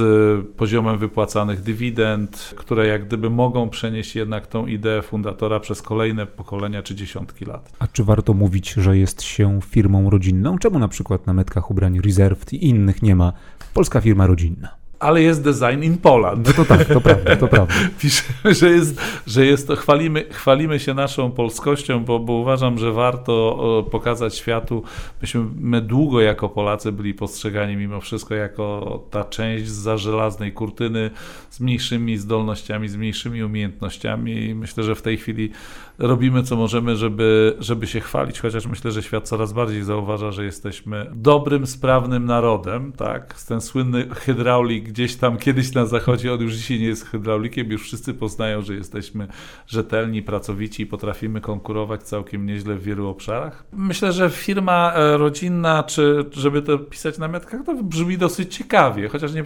poziomem 0.56 0.98
wypłacanych 0.98 1.62
dywidend, 1.62 2.54
które 2.58 2.88
jak 2.88 3.08
gdyby 3.08 3.30
mogą 3.30 3.70
przenieść 3.70 4.16
jednak 4.16 4.48
tą 4.48 4.68
ideę 4.68 5.02
fundatora 5.02 5.60
przez 5.60 5.82
kolejne 5.82 6.26
pokolenia 6.26 6.84
czy 6.84 6.96
dziesiątki 6.96 7.46
lat. 7.46 7.72
A 7.80 7.88
czy 7.88 8.04
warto 8.04 8.34
mówić, 8.34 8.74
że 8.74 8.98
jest 8.98 9.22
się 9.22 9.60
firmą 9.62 10.10
rodzinną? 10.10 10.58
Czemu 10.58 10.80
na 10.80 10.88
przykład 10.88 11.28
na 11.28 11.34
metkach 11.34 11.72
ubrań 11.72 12.02
Reserved 12.02 12.54
i 12.54 12.68
innych 12.68 13.02
nie 13.02 13.16
ma 13.16 13.34
polska 13.74 14.02
firma 14.02 14.28
rodzinna? 14.28 14.83
Ale 15.04 15.22
jest 15.22 15.44
design 15.44 15.84
in 15.84 15.98
Poland. 15.98 16.48
No 16.48 16.54
to 16.54 16.66
tak, 16.66 16.86
to 16.86 17.02
prawda, 17.02 17.36
to 17.36 17.48
prawda. 17.48 17.74
Piszemy, 18.02 18.56
że 18.56 18.70
jest, 18.70 19.02
że 19.28 19.46
jest 19.46 19.68
to, 19.68 19.76
chwalimy, 19.76 20.26
chwalimy 20.30 20.80
się 20.80 20.94
naszą 20.94 21.32
polskością, 21.32 22.04
bo, 22.04 22.20
bo 22.20 22.34
uważam, 22.34 22.78
że 22.78 22.92
warto 22.92 23.88
pokazać 23.92 24.36
światu, 24.36 24.84
myśmy 25.22 25.46
my 25.60 25.82
długo 25.82 26.22
jako 26.22 26.50
Polacy 26.50 26.92
byli 26.92 27.14
postrzegani 27.14 27.76
mimo 27.76 28.02
wszystko 28.02 28.36
jako 28.36 29.00
ta 29.12 29.24
część 29.24 29.68
za 29.68 29.98
żelaznej 29.98 30.52
kurtyny 30.54 31.10
z 31.50 31.60
mniejszymi 31.60 32.18
zdolnościami, 32.18 32.90
z 32.90 32.96
mniejszymi 32.96 33.44
umiejętnościami 33.44 34.46
i 34.46 34.56
myślę, 34.56 34.84
że 34.84 34.96
w 34.96 35.02
tej 35.02 35.18
chwili 35.18 35.52
robimy 35.98 36.44
co 36.44 36.56
możemy, 36.56 36.96
żeby, 36.96 37.56
żeby 37.60 37.88
się 37.88 38.00
chwalić, 38.00 38.40
chociaż 38.40 38.66
myślę, 38.66 38.92
że 38.92 39.04
świat 39.04 39.28
coraz 39.28 39.54
bardziej 39.54 39.84
zauważa, 39.84 40.32
że 40.32 40.46
jesteśmy 40.46 41.12
dobrym, 41.14 41.68
sprawnym 41.68 42.26
narodem, 42.26 42.92
tak? 42.92 43.42
Ten 43.42 43.62
słynny 43.62 44.08
hydraulik 44.16 44.92
gdzieś 44.94 45.16
tam 45.16 45.38
kiedyś 45.38 45.74
na 45.74 45.86
zachodzie, 45.86 46.34
on 46.34 46.42
już 46.42 46.54
dzisiaj 46.54 46.80
nie 46.80 46.86
jest 46.86 47.08
hydraulikiem, 47.08 47.72
już 47.72 47.84
wszyscy 47.84 48.14
poznają, 48.14 48.62
że 48.62 48.74
jesteśmy 48.74 49.28
rzetelni, 49.68 50.22
pracowici 50.22 50.84
i 50.84 50.86
potrafimy 50.86 51.42
konkurować 51.42 52.04
całkiem 52.04 52.46
nieźle 52.46 52.76
w 52.76 52.84
wielu 52.84 53.08
obszarach. 53.08 53.64
Myślę, 53.72 54.12
że 54.12 54.30
firma 54.30 54.94
e, 54.96 55.18
rodzinna, 55.18 55.84
czy 55.84 56.26
żeby 56.32 56.62
to 56.62 56.80
pisać 56.80 57.18
na 57.18 57.28
metkach, 57.28 57.62
to 57.66 57.84
brzmi 57.84 58.18
dosyć 58.18 58.56
ciekawie, 58.56 59.08
chociaż 59.08 59.34
nie 59.34 59.44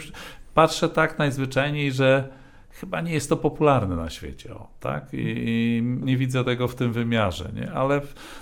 patrzę 0.54 0.90
tak 0.90 1.20
najzwyczajniej, 1.20 1.92
że 1.92 2.30
chyba 2.72 3.02
nie 3.02 3.14
jest 3.14 3.30
to 3.30 3.38
popularne 3.38 3.96
na 3.96 4.10
świecie, 4.10 4.54
o, 4.56 4.68
tak? 4.80 5.14
I, 5.14 5.18
I, 5.24 5.82
nie 5.84 6.18
widzę 6.18 6.44
tego 6.44 6.68
w 6.68 6.76
tym 6.76 6.94
wymiarze, 6.94 7.52
nie? 7.56 7.72
Ale 7.72 8.02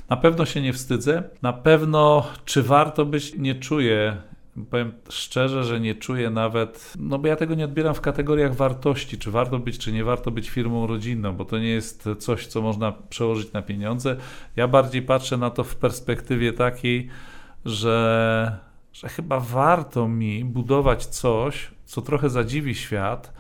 na 0.10 0.18
pewno 0.18 0.46
się 0.46 0.62
nie 0.62 0.74
wstydzę. 0.74 1.24
Na 1.42 1.54
pewno, 1.54 2.28
czy 2.46 2.64
warto 2.64 3.06
być, 3.06 3.34
nie 3.38 3.56
czuję 3.56 4.18
Powiem 4.70 4.94
szczerze, 5.10 5.64
że 5.64 5.80
nie 5.80 5.96
czuję 5.96 6.30
nawet, 6.30 6.94
no 7.00 7.20
bo 7.20 7.28
ja 7.28 7.36
tego 7.36 7.56
nie 7.56 7.66
odbieram 7.66 7.96
w 7.96 8.02
kategoriach 8.02 8.56
wartości, 8.56 9.18
czy 9.18 9.32
warto 9.32 9.60
być, 9.60 9.78
czy 9.78 9.92
nie 9.92 10.04
warto 10.04 10.32
być 10.32 10.50
firmą 10.50 10.88
rodzinną, 10.88 11.34
bo 11.34 11.46
to 11.46 11.60
nie 11.60 11.70
jest 11.70 12.10
coś, 12.20 12.48
co 12.48 12.62
można 12.62 12.92
przełożyć 12.92 13.54
na 13.54 13.62
pieniądze. 13.62 14.16
Ja 14.56 14.68
bardziej 14.68 15.02
patrzę 15.02 15.38
na 15.38 15.50
to 15.50 15.64
w 15.64 15.76
perspektywie 15.76 16.54
takiej, 16.54 17.10
że, 17.66 18.58
że 18.94 19.10
chyba 19.10 19.40
warto 19.40 20.08
mi 20.08 20.46
budować 20.46 21.06
coś, 21.06 21.72
co 21.86 22.02
trochę 22.02 22.30
zadziwi 22.30 22.76
świat, 22.76 23.34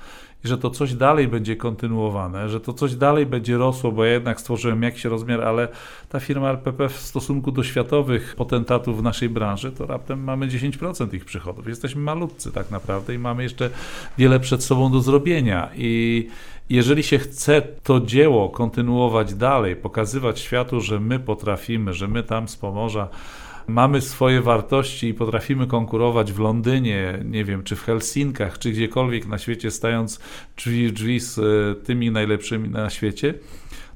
że 0.47 0.58
to 0.58 0.69
coś 0.69 0.93
dalej 0.93 1.27
będzie 1.27 1.55
kontynuowane, 1.55 2.49
że 2.49 2.60
to 2.60 2.73
coś 2.73 2.95
dalej 2.95 3.25
będzie 3.25 3.58
rosło, 3.58 3.91
bo 3.91 4.05
ja 4.05 4.13
jednak 4.13 4.39
stworzyłem 4.39 4.84
jakiś 4.84 5.05
rozmiar, 5.05 5.41
ale 5.41 5.67
ta 6.10 6.19
firma 6.19 6.49
LPP 6.49 6.89
w 6.89 6.97
stosunku 6.97 7.51
do 7.51 7.63
światowych 7.63 8.36
potentatów 8.38 8.99
w 8.99 9.03
naszej 9.03 9.29
branży, 9.29 9.71
to 9.71 9.86
raptem 9.86 10.23
mamy 10.23 10.47
10% 10.47 11.13
ich 11.13 11.25
przychodów. 11.25 11.67
Jesteśmy 11.67 12.01
malutcy 12.01 12.51
tak 12.51 12.71
naprawdę 12.71 13.13
i 13.13 13.19
mamy 13.19 13.43
jeszcze 13.43 13.69
wiele 14.17 14.39
przed 14.39 14.63
sobą 14.63 14.91
do 14.91 15.01
zrobienia 15.01 15.69
i 15.75 16.27
jeżeli 16.69 17.03
się 17.03 17.17
chce 17.17 17.62
to 17.84 17.99
dzieło 17.99 18.49
kontynuować 18.49 19.34
dalej, 19.34 19.75
pokazywać 19.75 20.39
światu, 20.39 20.81
że 20.81 20.99
my 20.99 21.19
potrafimy, 21.19 21.93
że 21.93 22.08
my 22.08 22.23
tam 22.23 22.47
z 22.47 22.55
Pomorza 22.55 23.08
mamy 23.67 24.01
swoje 24.01 24.41
wartości 24.41 25.08
i 25.08 25.13
potrafimy 25.13 25.67
konkurować 25.67 26.32
w 26.32 26.39
Londynie, 26.39 27.19
nie 27.25 27.45
wiem, 27.45 27.63
czy 27.63 27.75
w 27.75 27.84
Helsinkach, 27.84 28.60
czy 28.60 28.71
gdziekolwiek 28.71 29.25
na 29.25 29.38
świecie, 29.38 29.71
stając 29.71 30.19
drzwi 30.58 30.88
w 30.88 30.91
drzwi 30.91 31.19
z 31.19 31.39
e, 31.39 31.75
tymi 31.86 32.12
najlepszymi 32.12 32.69
na 32.69 32.89
świecie, 32.89 33.34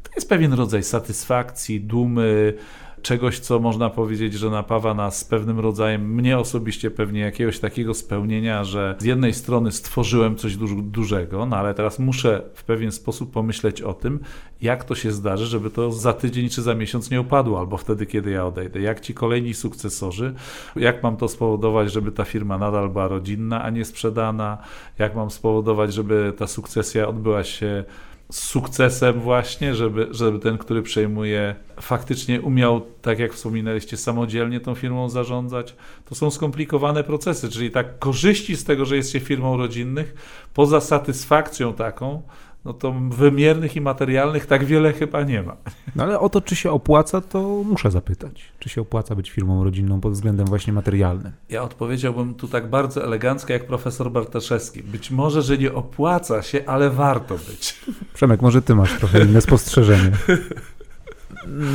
to 0.03 0.09
jest 0.15 0.29
pewien 0.29 0.53
rodzaj 0.53 0.83
satysfakcji, 0.83 1.81
dumy, 1.81 2.53
czegoś, 3.01 3.39
co 3.39 3.59
można 3.59 3.89
powiedzieć, 3.89 4.33
że 4.33 4.49
napawa 4.49 4.93
nas 4.93 5.23
pewnym 5.23 5.59
rodzajem, 5.59 6.13
mnie 6.13 6.37
osobiście 6.37 6.91
pewnie 6.91 7.19
jakiegoś 7.19 7.59
takiego 7.59 7.93
spełnienia, 7.93 8.63
że 8.63 8.95
z 8.99 9.03
jednej 9.03 9.33
strony 9.33 9.71
stworzyłem 9.71 10.35
coś 10.35 10.57
dużego, 10.81 11.45
no 11.45 11.57
ale 11.57 11.73
teraz 11.73 11.99
muszę 11.99 12.41
w 12.53 12.63
pewien 12.63 12.91
sposób 12.91 13.31
pomyśleć 13.31 13.81
o 13.81 13.93
tym, 13.93 14.19
jak 14.61 14.83
to 14.83 14.95
się 14.95 15.11
zdarzy, 15.11 15.45
żeby 15.45 15.69
to 15.69 15.91
za 15.91 16.13
tydzień 16.13 16.49
czy 16.49 16.61
za 16.61 16.75
miesiąc 16.75 17.11
nie 17.11 17.21
upadło, 17.21 17.59
albo 17.59 17.77
wtedy, 17.77 18.05
kiedy 18.05 18.31
ja 18.31 18.45
odejdę. 18.45 18.81
Jak 18.81 18.99
ci 18.99 19.13
kolejni 19.13 19.53
sukcesorzy, 19.53 20.33
jak 20.75 21.03
mam 21.03 21.17
to 21.17 21.27
spowodować, 21.27 21.91
żeby 21.91 22.11
ta 22.11 22.25
firma 22.25 22.57
nadal 22.57 22.89
była 22.89 23.07
rodzinna, 23.07 23.63
a 23.63 23.69
nie 23.69 23.85
sprzedana, 23.85 24.57
jak 24.99 25.15
mam 25.15 25.31
spowodować, 25.31 25.93
żeby 25.93 26.33
ta 26.37 26.47
sukcesja 26.47 27.07
odbyła 27.07 27.43
się 27.43 27.83
z 28.31 28.43
sukcesem 28.43 29.19
właśnie, 29.19 29.75
żeby, 29.75 30.07
żeby 30.11 30.39
ten, 30.39 30.57
który 30.57 30.81
przejmuje, 30.81 31.55
faktycznie 31.81 32.41
umiał, 32.41 32.81
tak 33.01 33.19
jak 33.19 33.33
wspominaliście, 33.33 33.97
samodzielnie 33.97 34.59
tą 34.59 34.75
firmą 34.75 35.09
zarządzać. 35.09 35.75
To 36.05 36.15
są 36.15 36.31
skomplikowane 36.31 37.03
procesy, 37.03 37.49
czyli 37.49 37.71
tak 37.71 37.99
korzyści 37.99 38.55
z 38.55 38.63
tego, 38.63 38.85
że 38.85 38.95
jest 38.95 39.11
się 39.11 39.19
firmą 39.19 39.57
rodzinnych, 39.57 40.13
poza 40.53 40.81
satysfakcją 40.81 41.73
taką, 41.73 42.21
no 42.65 42.73
to 42.73 42.93
wymiernych 43.09 43.75
i 43.75 43.81
materialnych 43.81 44.45
tak 44.45 44.65
wiele 44.65 44.93
chyba 44.93 45.23
nie 45.23 45.43
ma. 45.43 45.57
No 45.95 46.03
ale 46.03 46.19
o 46.19 46.29
to, 46.29 46.41
czy 46.41 46.55
się 46.55 46.71
opłaca, 46.71 47.21
to 47.21 47.63
muszę 47.65 47.91
zapytać. 47.91 48.43
Czy 48.59 48.69
się 48.69 48.81
opłaca 48.81 49.15
być 49.15 49.31
firmą 49.31 49.63
rodzinną 49.63 50.01
pod 50.01 50.13
względem 50.13 50.47
właśnie 50.47 50.73
materialnym? 50.73 51.31
Ja 51.49 51.63
odpowiedziałbym 51.63 52.33
tu 52.33 52.47
tak 52.47 52.69
bardzo 52.69 53.03
elegancko 53.03 53.53
jak 53.53 53.67
profesor 53.67 54.11
Bartoszewski. 54.11 54.83
Być 54.83 55.11
może, 55.11 55.41
że 55.41 55.57
nie 55.57 55.73
opłaca 55.73 56.41
się, 56.41 56.63
ale 56.65 56.89
warto 56.89 57.35
być. 57.35 57.79
Przemek, 58.13 58.41
może 58.41 58.61
ty 58.61 58.75
masz 58.75 58.99
trochę 58.99 59.25
inne 59.25 59.41
spostrzeżenie. 59.41 60.11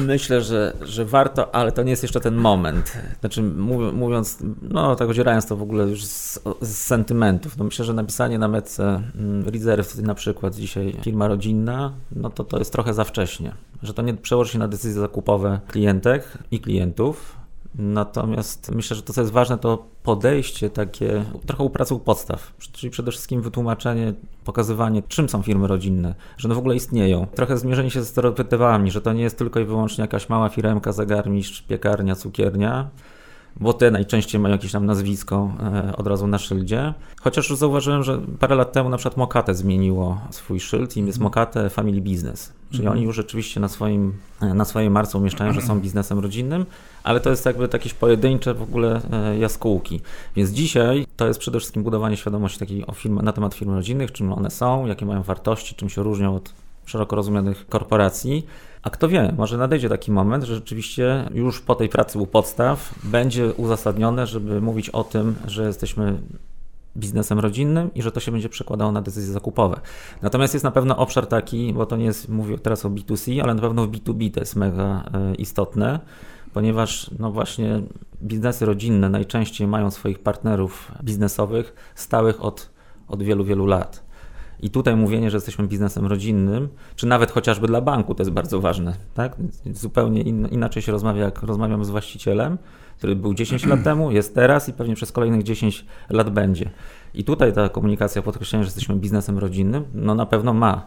Myślę, 0.06 0.42
że, 0.42 0.76
że 0.82 1.04
warto, 1.04 1.54
ale 1.54 1.72
to 1.72 1.82
nie 1.82 1.90
jest 1.90 2.02
jeszcze 2.02 2.20
ten 2.20 2.34
moment. 2.34 2.92
Znaczy, 3.20 3.42
mówiąc, 3.92 4.38
no 4.62 4.96
tak 4.96 5.08
odzierając 5.08 5.46
to 5.46 5.56
w 5.56 5.62
ogóle 5.62 5.84
już 5.84 6.04
z, 6.04 6.40
z 6.60 6.76
sentymentów, 6.76 7.56
no 7.56 7.64
myślę, 7.64 7.84
że 7.84 7.94
napisanie 7.94 8.38
na 8.38 8.48
metce 8.48 9.02
mm, 9.18 9.48
Reserve 9.48 9.98
na 10.02 10.14
przykład 10.14 10.54
dzisiaj 10.54 10.96
firma 11.02 11.28
rodzinna, 11.28 11.92
no 12.12 12.30
to 12.30 12.44
to 12.44 12.58
jest 12.58 12.72
trochę 12.72 12.94
za 12.94 13.04
wcześnie. 13.04 13.54
Że 13.82 13.94
to 13.94 14.02
nie 14.02 14.14
przełoży 14.14 14.52
się 14.52 14.58
na 14.58 14.68
decyzje 14.68 15.00
zakupowe 15.00 15.60
klientek 15.68 16.38
i 16.50 16.60
klientów, 16.60 17.43
Natomiast 17.78 18.74
myślę, 18.74 18.96
że 18.96 19.02
to, 19.02 19.12
co 19.12 19.20
jest 19.20 19.32
ważne, 19.32 19.58
to 19.58 19.86
podejście 20.02 20.70
takie, 20.70 21.24
trochę 21.46 21.64
u 21.64 21.70
pracy 21.70 21.94
u 21.94 21.98
podstaw, 21.98 22.52
czyli 22.58 22.90
przede 22.90 23.10
wszystkim 23.10 23.42
wytłumaczenie, 23.42 24.14
pokazywanie, 24.44 25.02
czym 25.08 25.28
są 25.28 25.42
firmy 25.42 25.66
rodzinne, 25.66 26.14
że 26.36 26.48
one 26.48 26.54
w 26.54 26.58
ogóle 26.58 26.76
istnieją. 26.76 27.26
Trochę 27.34 27.58
zmierzenie 27.58 27.90
się 27.90 28.00
ze 28.00 28.06
stereotypami, 28.06 28.90
że 28.90 29.00
to 29.00 29.12
nie 29.12 29.22
jest 29.22 29.38
tylko 29.38 29.60
i 29.60 29.64
wyłącznie 29.64 30.02
jakaś 30.02 30.28
mała 30.28 30.48
firemka, 30.48 30.92
zegarmistrz, 30.92 31.62
piekarnia, 31.62 32.14
cukiernia, 32.14 32.90
bo 33.56 33.72
te 33.72 33.90
najczęściej 33.90 34.40
mają 34.40 34.52
jakieś 34.52 34.72
tam 34.72 34.86
nazwisko 34.86 35.52
e, 35.60 35.96
od 35.96 36.06
razu 36.06 36.26
na 36.26 36.38
szyldzie. 36.38 36.94
Chociaż 37.20 37.50
już 37.50 37.58
zauważyłem, 37.58 38.02
że 38.02 38.20
parę 38.40 38.54
lat 38.54 38.72
temu 38.72 38.88
na 38.88 38.96
przykład 38.96 39.16
Mokate 39.16 39.54
zmieniło 39.54 40.20
swój 40.30 40.60
szyld 40.60 40.96
i 40.96 41.06
jest 41.06 41.20
Mokate 41.20 41.70
Family 41.70 42.00
Business. 42.00 42.52
Czyli 42.70 42.82
mhm. 42.82 42.96
oni 42.98 43.06
już 43.06 43.16
rzeczywiście 43.16 43.60
na, 43.60 43.68
swoim, 43.68 44.12
e, 44.40 44.54
na 44.54 44.64
swojej 44.64 44.90
marce 44.90 45.18
umieszczają, 45.18 45.52
że 45.52 45.62
są 45.62 45.80
biznesem 45.80 46.18
rodzinnym, 46.18 46.66
ale 47.02 47.20
to 47.20 47.30
jest 47.30 47.46
jakby 47.46 47.68
jakieś 47.72 47.94
pojedyncze 47.94 48.54
w 48.54 48.62
ogóle 48.62 49.00
e, 49.12 49.38
jaskółki. 49.38 50.00
Więc 50.36 50.50
dzisiaj 50.50 51.06
to 51.16 51.26
jest 51.26 51.40
przede 51.40 51.58
wszystkim 51.58 51.82
budowanie 51.82 52.16
świadomości 52.16 52.58
takiej 52.58 52.86
o 52.86 52.92
firmy, 52.92 53.22
na 53.22 53.32
temat 53.32 53.54
firm 53.54 53.74
rodzinnych, 53.74 54.12
czym 54.12 54.32
one 54.32 54.50
są, 54.50 54.86
jakie 54.86 55.06
mają 55.06 55.22
wartości, 55.22 55.74
czym 55.74 55.88
się 55.88 56.02
różnią 56.02 56.36
od 56.36 56.52
szeroko 56.86 57.16
rozumianych 57.16 57.66
korporacji. 57.68 58.46
A 58.84 58.90
kto 58.90 59.08
wie, 59.08 59.34
może 59.38 59.58
nadejdzie 59.58 59.88
taki 59.88 60.12
moment, 60.12 60.44
że 60.44 60.54
rzeczywiście 60.54 61.28
już 61.34 61.60
po 61.60 61.74
tej 61.74 61.88
pracy 61.88 62.18
u 62.18 62.26
podstaw 62.26 62.94
będzie 63.04 63.52
uzasadnione, 63.52 64.26
żeby 64.26 64.60
mówić 64.60 64.90
o 64.90 65.04
tym, 65.04 65.34
że 65.46 65.66
jesteśmy 65.66 66.18
biznesem 66.96 67.38
rodzinnym 67.38 67.94
i 67.94 68.02
że 68.02 68.12
to 68.12 68.20
się 68.20 68.32
będzie 68.32 68.48
przekładało 68.48 68.92
na 68.92 69.02
decyzje 69.02 69.32
zakupowe. 69.32 69.80
Natomiast 70.22 70.54
jest 70.54 70.64
na 70.64 70.70
pewno 70.70 70.96
obszar 70.96 71.26
taki, 71.26 71.72
bo 71.72 71.86
to 71.86 71.96
nie 71.96 72.04
jest, 72.04 72.28
mówię 72.28 72.58
teraz 72.58 72.84
o 72.84 72.90
B2C, 72.90 73.40
ale 73.40 73.54
na 73.54 73.60
pewno 73.60 73.86
w 73.86 73.90
B2B 73.90 74.30
to 74.30 74.40
jest 74.40 74.56
mega 74.56 75.04
e, 75.14 75.34
istotne, 75.34 76.00
ponieważ 76.52 77.10
no 77.18 77.32
właśnie 77.32 77.82
biznesy 78.22 78.66
rodzinne 78.66 79.08
najczęściej 79.08 79.66
mają 79.66 79.90
swoich 79.90 80.18
partnerów 80.18 80.92
biznesowych 81.02 81.92
stałych 81.94 82.44
od, 82.44 82.70
od 83.08 83.22
wielu, 83.22 83.44
wielu 83.44 83.66
lat. 83.66 84.03
I 84.60 84.70
tutaj 84.70 84.96
mówienie, 84.96 85.30
że 85.30 85.36
jesteśmy 85.36 85.68
biznesem 85.68 86.06
rodzinnym, 86.06 86.68
czy 86.96 87.06
nawet 87.06 87.30
chociażby 87.30 87.66
dla 87.66 87.80
banku, 87.80 88.14
to 88.14 88.22
jest 88.22 88.30
bardzo 88.30 88.60
ważne. 88.60 88.94
Tak? 89.14 89.36
Zupełnie 89.72 90.22
in, 90.22 90.46
inaczej 90.46 90.82
się 90.82 90.92
rozmawia, 90.92 91.24
jak 91.24 91.42
rozmawiam 91.42 91.84
z 91.84 91.90
właścicielem, 91.90 92.58
który 92.98 93.16
był 93.16 93.34
10 93.34 93.66
lat 93.66 93.82
temu, 93.88 94.10
jest 94.10 94.34
teraz 94.34 94.68
i 94.68 94.72
pewnie 94.72 94.94
przez 94.94 95.12
kolejnych 95.12 95.42
10 95.42 95.84
lat 96.10 96.30
będzie. 96.30 96.70
I 97.14 97.24
tutaj 97.24 97.52
ta 97.52 97.68
komunikacja, 97.68 98.22
podkreślenie, 98.22 98.64
że 98.64 98.68
jesteśmy 98.68 98.96
biznesem 98.96 99.38
rodzinnym, 99.38 99.84
no 99.94 100.14
na 100.14 100.26
pewno 100.26 100.54
ma 100.54 100.86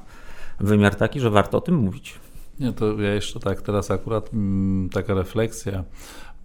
wymiar 0.60 0.95
taki, 0.95 1.19
że 1.19 1.30
warto 1.30 1.58
o 1.58 1.62
tym 1.62 1.75
mówić. 1.75 2.19
Nie, 2.60 2.73
to 2.73 3.01
ja 3.01 3.13
jeszcze 3.13 3.39
tak, 3.39 3.62
teraz 3.62 3.91
akurat 3.91 4.34
mm, 4.34 4.89
taka 4.89 5.13
refleksja 5.13 5.84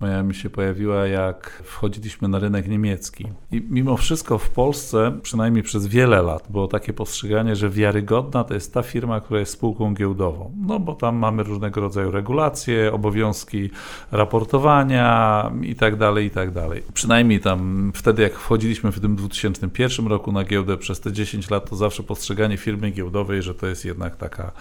moja 0.02 0.22
mi 0.22 0.34
się 0.34 0.50
pojawiła, 0.50 1.06
jak 1.06 1.62
wchodziliśmy 1.64 2.28
na 2.28 2.38
rynek 2.38 2.68
niemiecki. 2.68 3.28
I 3.52 3.62
mimo 3.70 3.96
wszystko 3.96 4.38
w 4.38 4.50
Polsce, 4.50 5.18
przynajmniej 5.22 5.62
przez 5.62 5.86
wiele 5.86 6.22
lat, 6.22 6.46
było 6.50 6.68
takie 6.68 6.92
postrzeganie, 6.92 7.56
że 7.56 7.70
wiarygodna 7.70 8.44
to 8.44 8.54
jest 8.54 8.74
ta 8.74 8.82
firma, 8.82 9.20
która 9.20 9.40
jest 9.40 9.52
spółką 9.52 9.94
giełdową. 9.94 10.52
No 10.66 10.80
bo 10.80 10.94
tam 10.94 11.16
mamy 11.16 11.42
różnego 11.42 11.80
rodzaju 11.80 12.10
regulacje, 12.10 12.92
obowiązki 12.92 13.70
raportowania 14.12 15.50
i 15.62 15.74
tak 15.74 15.96
dalej, 15.96 16.26
i 16.26 16.30
tak 16.30 16.50
dalej. 16.50 16.82
Przynajmniej 16.94 17.40
tam 17.40 17.92
wtedy, 17.94 18.22
jak 18.22 18.34
wchodziliśmy 18.34 18.92
w 18.92 19.00
tym 19.00 19.16
2001 19.16 20.06
roku 20.06 20.32
na 20.32 20.44
giełdę 20.44 20.76
przez 20.76 21.00
te 21.00 21.12
10 21.12 21.50
lat, 21.50 21.70
to 21.70 21.76
zawsze 21.76 22.02
postrzeganie 22.02 22.56
firmy 22.56 22.90
giełdowej, 22.90 23.42
że 23.42 23.54
to 23.54 23.66
jest 23.66 23.84
jednak 23.84 24.16
taka 24.16 24.52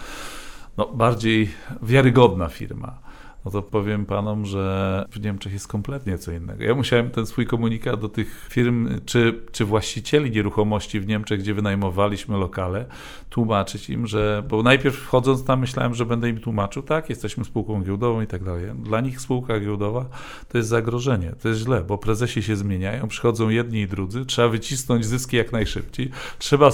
no, 0.76 0.86
bardziej 0.86 1.50
wiarygodna 1.82 2.48
firma 2.48 3.12
no 3.44 3.50
to 3.50 3.62
powiem 3.62 4.06
panom, 4.06 4.46
że 4.46 5.04
w 5.10 5.20
Niemczech 5.20 5.52
jest 5.52 5.68
kompletnie 5.68 6.18
co 6.18 6.32
innego. 6.32 6.64
Ja 6.64 6.74
musiałem 6.74 7.10
ten 7.10 7.26
swój 7.26 7.46
komunikat 7.46 8.00
do 8.00 8.08
tych 8.08 8.46
firm, 8.50 8.88
czy, 9.04 9.40
czy 9.52 9.64
właścicieli 9.64 10.30
nieruchomości 10.30 11.00
w 11.00 11.06
Niemczech, 11.06 11.40
gdzie 11.40 11.54
wynajmowaliśmy 11.54 12.36
lokale, 12.36 12.84
tłumaczyć 13.30 13.90
im, 13.90 14.06
że, 14.06 14.42
bo 14.48 14.62
najpierw 14.62 14.96
wchodząc 14.96 15.44
tam 15.44 15.60
myślałem, 15.60 15.94
że 15.94 16.06
będę 16.06 16.28
im 16.28 16.40
tłumaczył, 16.40 16.82
tak, 16.82 17.10
jesteśmy 17.10 17.44
spółką 17.44 17.82
giełdową 17.82 18.20
i 18.20 18.26
tak 18.26 18.44
dalej. 18.44 18.64
Dla 18.74 19.00
nich 19.00 19.20
spółka 19.20 19.60
giełdowa 19.60 20.06
to 20.48 20.58
jest 20.58 20.70
zagrożenie, 20.70 21.32
to 21.42 21.48
jest 21.48 21.60
źle, 21.60 21.84
bo 21.84 21.98
prezesi 21.98 22.42
się 22.42 22.56
zmieniają, 22.56 23.08
przychodzą 23.08 23.48
jedni 23.48 23.80
i 23.80 23.88
drudzy, 23.88 24.26
trzeba 24.26 24.48
wycisnąć 24.48 25.06
zyski 25.06 25.36
jak 25.36 25.52
najszybciej, 25.52 26.10
trzeba 26.38 26.70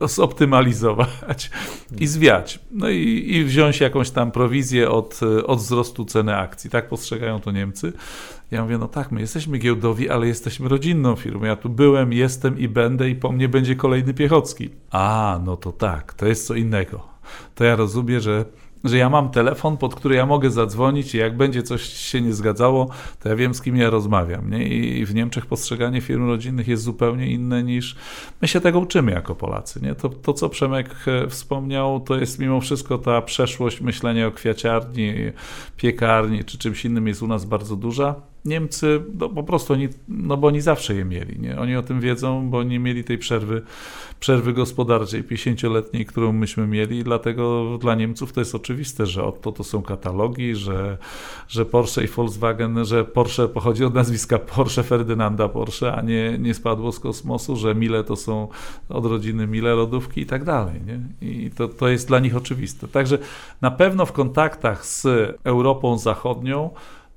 zoptymalizować 0.00 1.50
i 1.98 2.06
zwiać. 2.06 2.58
No 2.70 2.88
i, 2.88 3.26
i 3.28 3.44
wziąć 3.44 3.80
jakąś 3.80 4.10
tam 4.10 4.30
prowizję 4.32 4.90
od, 4.90 5.20
od 5.46 5.58
wzrostu 5.58 5.89
wzrostu 5.90 6.04
ceny 6.04 6.36
akcji. 6.36 6.70
Tak 6.70 6.88
postrzegają 6.88 7.40
to 7.40 7.50
Niemcy. 7.50 7.92
Ja 8.50 8.62
mówię, 8.62 8.78
no 8.78 8.88
tak, 8.88 9.12
my 9.12 9.20
jesteśmy 9.20 9.58
giełdowi, 9.58 10.10
ale 10.10 10.26
jesteśmy 10.26 10.68
rodzinną 10.68 11.16
firmą. 11.16 11.44
Ja 11.44 11.56
tu 11.56 11.68
byłem, 11.68 12.12
jestem 12.12 12.58
i 12.58 12.68
będę 12.68 13.10
i 13.10 13.14
po 13.14 13.32
mnie 13.32 13.48
będzie 13.48 13.76
kolejny 13.76 14.14
Piechocki. 14.14 14.70
A, 14.90 15.40
no 15.44 15.56
to 15.56 15.72
tak, 15.72 16.14
to 16.14 16.26
jest 16.26 16.46
co 16.46 16.54
innego. 16.54 17.08
To 17.54 17.64
ja 17.64 17.76
rozumiem, 17.76 18.20
że 18.20 18.44
że 18.84 18.98
ja 18.98 19.10
mam 19.10 19.30
telefon, 19.30 19.76
pod 19.76 19.94
który 19.94 20.14
ja 20.14 20.26
mogę 20.26 20.50
zadzwonić 20.50 21.14
i 21.14 21.18
jak 21.18 21.36
będzie 21.36 21.62
coś 21.62 21.82
się 21.82 22.20
nie 22.20 22.32
zgadzało, 22.32 22.88
to 23.20 23.28
ja 23.28 23.36
wiem, 23.36 23.54
z 23.54 23.62
kim 23.62 23.76
ja 23.76 23.90
rozmawiam. 23.90 24.50
Nie? 24.50 24.68
I 24.68 25.06
w 25.06 25.14
Niemczech 25.14 25.46
postrzeganie 25.46 26.00
firm 26.00 26.26
rodzinnych 26.26 26.68
jest 26.68 26.82
zupełnie 26.82 27.26
inne 27.26 27.62
niż 27.62 27.96
my 28.42 28.48
się 28.48 28.60
tego 28.60 28.78
uczymy 28.78 29.12
jako 29.12 29.34
Polacy. 29.34 29.80
Nie? 29.82 29.94
To, 29.94 30.08
to, 30.08 30.32
co 30.32 30.48
Przemek 30.48 30.94
e, 31.06 31.28
wspomniał, 31.28 32.00
to 32.00 32.16
jest 32.16 32.38
mimo 32.38 32.60
wszystko 32.60 32.98
ta 32.98 33.22
przeszłość 33.22 33.80
myślenia 33.80 34.26
o 34.26 34.30
kwiaciarni, 34.30 35.14
piekarni 35.76 36.44
czy 36.44 36.58
czymś 36.58 36.84
innym 36.84 37.08
jest 37.08 37.22
u 37.22 37.26
nas 37.26 37.44
bardzo 37.44 37.76
duża. 37.76 38.14
Niemcy 38.44 39.02
no, 39.18 39.28
po 39.28 39.42
prostu 39.42 39.72
oni, 39.72 39.88
no 40.08 40.36
bo 40.36 40.46
oni 40.46 40.60
zawsze 40.60 40.94
je 40.94 41.04
mieli, 41.04 41.40
nie? 41.40 41.58
Oni 41.58 41.76
o 41.76 41.82
tym 41.82 42.00
wiedzą, 42.00 42.50
bo 42.50 42.62
nie 42.62 42.78
mieli 42.78 43.04
tej 43.04 43.18
przerwy, 43.18 43.62
przerwy 44.20 44.52
gospodarczej 44.52 45.24
50-letniej, 45.24 46.06
którą 46.06 46.32
myśmy 46.32 46.66
mieli 46.66 47.04
dlatego 47.04 47.78
dla 47.80 47.94
Niemców 47.94 48.32
to 48.32 48.40
jest 48.40 48.54
oczywiste, 48.54 49.06
że 49.06 49.24
oto 49.24 49.52
to 49.52 49.64
są 49.64 49.82
katalogi, 49.82 50.54
że, 50.54 50.98
że 51.48 51.66
Porsche 51.66 52.04
i 52.04 52.06
Volkswagen, 52.06 52.84
że 52.84 53.04
Porsche 53.04 53.48
pochodzi 53.48 53.84
od 53.84 53.94
nazwiska 53.94 54.38
Porsche 54.38 54.82
Ferdynanda 54.82 55.48
Porsche, 55.48 55.94
a 55.94 56.02
nie, 56.02 56.38
nie 56.38 56.54
spadło 56.54 56.92
z 56.92 57.00
kosmosu, 57.00 57.56
że 57.56 57.74
Mile 57.74 58.04
to 58.04 58.16
są 58.16 58.48
od 58.88 59.06
rodziny 59.06 59.46
Mile 59.46 59.74
lodówki 59.74 60.20
i 60.20 60.26
tak 60.26 60.44
dalej, 60.44 60.80
nie? 60.86 61.00
I 61.28 61.50
to, 61.50 61.68
to 61.68 61.88
jest 61.88 62.08
dla 62.08 62.18
nich 62.18 62.36
oczywiste. 62.36 62.88
Także 62.88 63.18
na 63.60 63.70
pewno 63.70 64.06
w 64.06 64.12
kontaktach 64.12 64.86
z 64.86 65.06
Europą 65.44 65.98
Zachodnią 65.98 66.70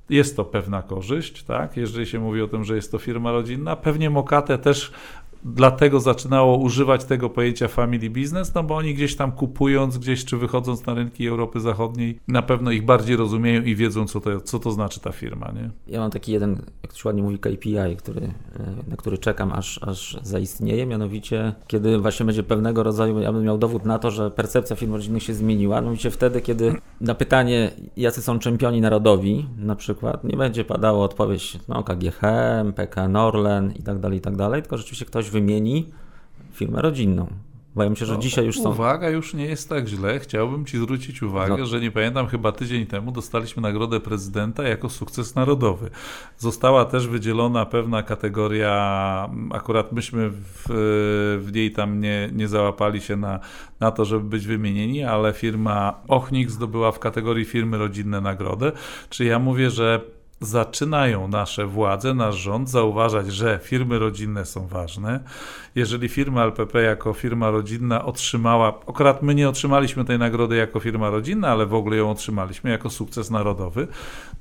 jest 0.09 0.35
to 0.35 0.45
pewna 0.45 0.81
korzyść, 0.81 1.43
tak? 1.43 1.77
Jeżeli 1.77 2.05
się 2.05 2.19
mówi 2.19 2.41
o 2.41 2.47
tym, 2.47 2.63
że 2.63 2.75
jest 2.75 2.91
to 2.91 2.97
firma 2.97 3.31
rodzinna, 3.31 3.75
pewnie 3.75 4.09
Mokate 4.09 4.57
też 4.57 4.91
dlatego 5.45 5.99
zaczynało 5.99 6.57
używać 6.57 7.05
tego 7.05 7.29
pojęcia 7.29 7.67
family 7.67 8.09
business, 8.09 8.53
no 8.53 8.63
bo 8.63 8.75
oni 8.75 8.93
gdzieś 8.93 9.15
tam 9.15 9.31
kupując 9.31 9.97
gdzieś 9.97 10.25
czy 10.25 10.37
wychodząc 10.37 10.85
na 10.85 10.93
rynki 10.93 11.27
Europy 11.27 11.59
Zachodniej, 11.59 12.19
na 12.27 12.41
pewno 12.41 12.71
ich 12.71 12.85
bardziej 12.85 13.15
rozumieją 13.15 13.61
i 13.61 13.75
wiedzą, 13.75 14.07
co 14.07 14.21
to, 14.21 14.41
co 14.41 14.59
to 14.59 14.71
znaczy 14.71 14.99
ta 14.99 15.11
firma. 15.11 15.51
Nie? 15.51 15.69
Ja 15.87 15.99
mam 15.99 16.11
taki 16.11 16.31
jeden, 16.31 16.61
jak 16.83 16.93
to 16.93 16.99
się 16.99 17.09
ładnie 17.09 17.23
mówi, 17.23 17.39
KPI, 17.39 17.95
który, 17.97 18.21
e, 18.21 18.89
na 18.89 18.95
który 18.97 19.17
czekam, 19.17 19.51
aż, 19.51 19.79
aż 19.83 20.17
zaistnieje, 20.21 20.85
mianowicie 20.85 21.53
kiedy 21.67 21.99
właśnie 21.99 22.25
będzie 22.25 22.43
pewnego 22.43 22.83
rodzaju, 22.83 23.19
ja 23.19 23.33
bym 23.33 23.43
miał 23.43 23.57
dowód 23.57 23.85
na 23.85 23.99
to, 23.99 24.11
że 24.11 24.31
percepcja 24.31 24.75
firm 24.75 24.93
rodzinnych 24.93 25.23
się 25.23 25.33
zmieniła, 25.33 25.81
mianowicie 25.81 26.11
wtedy, 26.11 26.41
kiedy 26.41 26.75
na 27.01 27.15
pytanie, 27.15 27.71
jacy 27.97 28.21
są 28.21 28.39
czempioni 28.39 28.81
narodowi, 28.81 29.45
na 29.57 29.75
przykład, 29.75 30.23
nie 30.23 30.37
będzie 30.37 30.65
padało 30.65 31.03
odpowiedź, 31.03 31.59
no 31.67 31.83
KGHM, 31.83 32.73
PK 32.75 33.07
Norlen 33.07 33.73
i 33.79 33.83
tak 33.83 33.99
dalej, 33.99 34.17
i 34.17 34.21
tak 34.21 34.35
dalej, 34.35 34.61
tylko 34.61 34.77
rzeczywiście 34.77 35.05
ktoś 35.05 35.29
wymieni 35.33 35.85
firmę 36.53 36.81
rodzinną. 36.81 37.27
Wydaje 37.75 37.95
się, 37.95 38.05
że 38.05 38.13
no, 38.13 38.19
dzisiaj 38.19 38.45
już 38.45 38.59
są. 38.59 38.69
Uwaga, 38.69 39.09
już 39.09 39.33
nie 39.33 39.45
jest 39.45 39.69
tak 39.69 39.87
źle. 39.87 40.19
Chciałbym 40.19 40.65
Ci 40.65 40.77
zwrócić 40.77 41.23
uwagę, 41.23 41.57
no. 41.57 41.65
że 41.65 41.79
nie 41.79 41.91
pamiętam, 41.91 42.27
chyba 42.27 42.51
tydzień 42.51 42.85
temu 42.85 43.11
dostaliśmy 43.11 43.61
nagrodę 43.61 43.99
prezydenta 43.99 44.63
jako 44.63 44.89
sukces 44.89 45.35
narodowy. 45.35 45.89
Została 46.37 46.85
też 46.85 47.07
wydzielona 47.07 47.65
pewna 47.65 48.03
kategoria, 48.03 49.29
akurat 49.51 49.91
myśmy 49.91 50.29
w, 50.29 50.63
w 51.45 51.51
niej 51.53 51.71
tam 51.71 52.01
nie, 52.01 52.29
nie 52.33 52.47
załapali 52.47 53.01
się 53.01 53.15
na, 53.15 53.39
na 53.79 53.91
to, 53.91 54.05
żeby 54.05 54.23
być 54.23 54.47
wymienieni, 54.47 55.03
ale 55.03 55.33
firma 55.33 56.01
Ochnik 56.07 56.51
zdobyła 56.51 56.91
w 56.91 56.99
kategorii 56.99 57.45
firmy 57.45 57.77
rodzinne 57.77 58.21
nagrodę. 58.21 58.71
Czy 59.09 59.25
ja 59.25 59.39
mówię, 59.39 59.69
że 59.69 60.01
zaczynają 60.43 61.27
nasze 61.27 61.67
władze, 61.67 62.13
nasz 62.13 62.35
rząd 62.35 62.69
zauważać, 62.69 63.33
że 63.33 63.59
firmy 63.63 63.99
rodzinne 63.99 64.45
są 64.45 64.67
ważne. 64.67 65.19
Jeżeli 65.75 66.09
firma 66.09 66.43
LPP 66.43 66.81
jako 66.81 67.13
firma 67.13 67.51
rodzinna 67.51 68.05
otrzymała, 68.05 68.79
akurat 68.87 69.23
my 69.23 69.35
nie 69.35 69.49
otrzymaliśmy 69.49 70.05
tej 70.05 70.19
nagrody 70.19 70.55
jako 70.55 70.79
firma 70.79 71.09
rodzinna, 71.09 71.47
ale 71.47 71.65
w 71.65 71.73
ogóle 71.73 71.97
ją 71.97 72.11
otrzymaliśmy 72.11 72.69
jako 72.69 72.89
sukces 72.89 73.31
narodowy, 73.31 73.87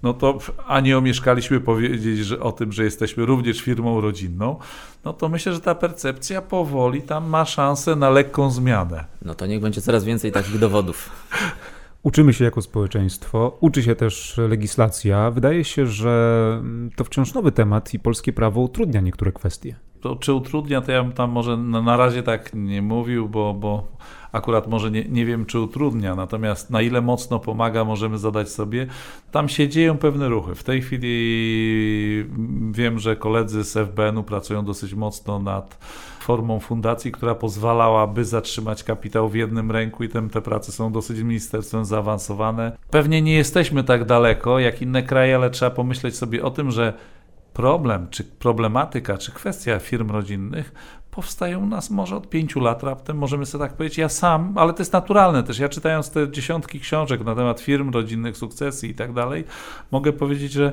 no 0.02 0.14
to 0.14 0.38
a 0.66 0.80
nie 0.80 0.98
omieszkaliśmy 0.98 1.60
powiedzieć 1.60 2.18
że, 2.18 2.40
o 2.40 2.52
tym, 2.52 2.72
że 2.72 2.84
jesteśmy 2.84 3.26
również 3.26 3.60
firmą 3.60 4.00
rodzinną, 4.00 4.58
no 5.04 5.12
to 5.12 5.28
myślę, 5.28 5.52
że 5.52 5.60
ta 5.60 5.74
percepcja 5.74 6.42
powoli 6.42 7.02
tam 7.02 7.28
ma 7.28 7.44
szansę 7.44 7.96
na 7.96 8.10
lekką 8.10 8.50
zmianę. 8.50 9.04
No 9.22 9.34
to 9.34 9.46
niech 9.46 9.60
będzie 9.60 9.80
coraz 9.80 10.04
więcej 10.04 10.32
takich 10.32 10.58
dowodów. 10.58 11.10
Uczymy 12.02 12.32
się 12.32 12.44
jako 12.44 12.62
społeczeństwo, 12.62 13.56
uczy 13.60 13.82
się 13.82 13.94
też 13.94 14.40
legislacja. 14.48 15.30
Wydaje 15.30 15.64
się, 15.64 15.86
że 15.86 16.62
to 16.96 17.04
wciąż 17.04 17.34
nowy 17.34 17.52
temat 17.52 17.94
i 17.94 17.98
polskie 17.98 18.32
prawo 18.32 18.60
utrudnia 18.60 19.00
niektóre 19.00 19.32
kwestie. 19.32 19.76
To, 20.00 20.16
czy 20.16 20.32
utrudnia, 20.32 20.80
to 20.80 20.92
ja 20.92 21.02
bym 21.02 21.12
tam 21.12 21.30
może 21.30 21.56
na, 21.56 21.96
razie 21.96 22.22
tak 22.22 22.50
nie 22.54 22.82
mówił, 22.82 23.28
bo, 23.28 23.54
bo 23.54 23.86
akurat 24.32 24.66
może 24.66 24.90
nie, 24.90 25.04
nie 25.04 25.26
wiem, 25.26 25.46
czy 25.46 25.60
utrudnia, 25.60 26.14
natomiast 26.14 26.70
na 26.70 26.82
ile 26.82 27.00
mocno 27.00 27.38
pomaga, 27.38 27.84
możemy 27.84 28.18
zadać 28.18 28.48
sobie. 28.48 28.86
Tam 29.30 29.48
się 29.48 29.68
dzieją 29.68 29.98
pewne 29.98 30.28
ruchy. 30.28 30.54
W 30.54 30.64
tej 30.64 30.82
chwili 30.82 32.26
wiem, 32.72 32.98
że 32.98 33.16
koledzy 33.16 33.64
z 33.64 33.76
FBN-u 33.76 34.22
pracują 34.22 34.64
dosyć 34.64 34.94
mocno 34.94 35.38
nad 35.38 35.78
formą 36.22 36.60
fundacji, 36.60 37.12
która 37.12 37.34
pozwalałaby 37.34 38.24
zatrzymać 38.24 38.84
kapitał 38.84 39.28
w 39.28 39.34
jednym 39.34 39.70
ręku 39.70 40.04
i 40.04 40.08
te, 40.08 40.28
te 40.28 40.42
prace 40.42 40.72
są 40.72 40.92
dosyć 40.92 41.18
ministerstwem 41.18 41.84
zaawansowane. 41.84 42.76
Pewnie 42.90 43.22
nie 43.22 43.34
jesteśmy 43.34 43.84
tak 43.84 44.04
daleko 44.04 44.58
jak 44.58 44.82
inne 44.82 45.02
kraje, 45.02 45.36
ale 45.36 45.50
trzeba 45.50 45.70
pomyśleć 45.70 46.16
sobie 46.16 46.44
o 46.44 46.50
tym, 46.50 46.70
że 46.70 46.92
problem, 47.52 48.06
czy 48.10 48.24
problematyka, 48.24 49.18
czy 49.18 49.32
kwestia 49.32 49.78
firm 49.78 50.10
rodzinnych 50.10 50.72
powstają 51.10 51.60
u 51.60 51.66
nas 51.66 51.90
może 51.90 52.16
od 52.16 52.28
pięciu 52.28 52.60
lat 52.60 52.82
raptem, 52.82 53.18
możemy 53.18 53.46
sobie 53.46 53.64
tak 53.64 53.76
powiedzieć. 53.76 53.98
Ja 53.98 54.08
sam, 54.08 54.58
ale 54.58 54.72
to 54.72 54.78
jest 54.78 54.92
naturalne 54.92 55.42
też. 55.42 55.58
Ja 55.58 55.68
czytając 55.68 56.10
te 56.10 56.30
dziesiątki 56.30 56.80
książek 56.80 57.24
na 57.24 57.34
temat 57.34 57.60
firm 57.60 57.90
rodzinnych, 57.90 58.36
sukcesji 58.36 58.90
i 58.90 58.94
tak 58.94 59.12
dalej, 59.12 59.44
mogę 59.90 60.12
powiedzieć, 60.12 60.52
że 60.52 60.72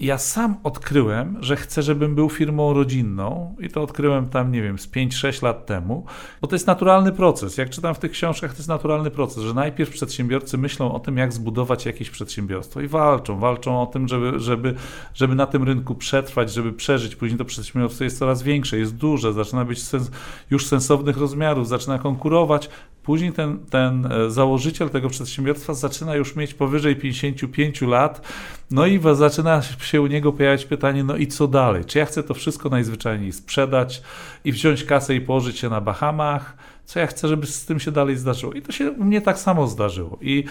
ja 0.00 0.18
sam 0.18 0.56
odkryłem, 0.62 1.36
że 1.40 1.56
chcę, 1.56 1.82
żebym 1.82 2.14
był 2.14 2.30
firmą 2.30 2.72
rodzinną 2.72 3.56
i 3.60 3.68
to 3.68 3.82
odkryłem 3.82 4.28
tam, 4.28 4.52
nie 4.52 4.62
wiem, 4.62 4.78
z 4.78 4.88
5-6 4.88 5.42
lat 5.42 5.66
temu, 5.66 6.06
bo 6.40 6.48
to 6.48 6.54
jest 6.54 6.66
naturalny 6.66 7.12
proces. 7.12 7.58
Jak 7.58 7.70
czytam 7.70 7.94
w 7.94 7.98
tych 7.98 8.10
książkach, 8.10 8.52
to 8.52 8.56
jest 8.56 8.68
naturalny 8.68 9.10
proces, 9.10 9.44
że 9.44 9.54
najpierw 9.54 9.90
przedsiębiorcy 9.90 10.58
myślą 10.58 10.94
o 10.94 11.00
tym, 11.00 11.16
jak 11.16 11.32
zbudować 11.32 11.86
jakieś 11.86 12.10
przedsiębiorstwo 12.10 12.80
i 12.80 12.88
walczą, 12.88 13.38
walczą 13.38 13.82
o 13.82 13.86
tym, 13.86 14.08
żeby, 14.08 14.40
żeby, 14.40 14.74
żeby 15.14 15.34
na 15.34 15.46
tym 15.46 15.62
rynku 15.62 15.94
przetrwać, 15.94 16.52
żeby 16.52 16.72
przeżyć. 16.72 17.16
Później 17.16 17.38
to 17.38 17.44
przedsiębiorstwo 17.44 18.04
jest 18.04 18.18
coraz 18.18 18.42
większe, 18.42 18.78
jest 18.78 18.96
duże, 18.96 19.32
zaczyna 19.32 19.64
być 19.64 19.82
sens, 19.82 20.10
już 20.50 20.66
sensownych 20.66 21.16
rozmiarów, 21.16 21.68
zaczyna 21.68 21.98
konkurować, 21.98 22.68
Później 23.04 23.32
ten, 23.32 23.58
ten 23.58 24.12
e, 24.12 24.30
założyciel 24.30 24.90
tego 24.90 25.08
przedsiębiorstwa 25.08 25.74
zaczyna 25.74 26.14
już 26.14 26.36
mieć 26.36 26.54
powyżej 26.54 26.96
55 26.96 27.82
lat, 27.82 28.28
no 28.70 28.86
i 28.86 29.00
zaczyna 29.14 29.62
się 29.62 30.02
u 30.02 30.06
niego 30.06 30.32
pojawiać 30.32 30.64
pytanie, 30.64 31.04
no 31.04 31.16
i 31.16 31.26
co 31.26 31.48
dalej? 31.48 31.84
Czy 31.84 31.98
ja 31.98 32.06
chcę 32.06 32.22
to 32.22 32.34
wszystko 32.34 32.68
najzwyczajniej 32.68 33.32
sprzedać 33.32 34.02
i 34.44 34.52
wziąć 34.52 34.84
kasę 34.84 35.14
i 35.14 35.20
położyć 35.20 35.58
się 35.58 35.68
na 35.68 35.80
Bahamach? 35.80 36.56
Co 36.84 37.00
ja 37.00 37.06
chcę, 37.06 37.28
żeby 37.28 37.46
z 37.46 37.66
tym 37.66 37.80
się 37.80 37.92
dalej 37.92 38.16
zdarzyło? 38.16 38.52
I 38.52 38.62
to 38.62 38.72
się 38.72 38.90
u 38.90 39.04
mnie 39.04 39.20
tak 39.20 39.38
samo 39.38 39.68
zdarzyło. 39.68 40.18
I 40.20 40.44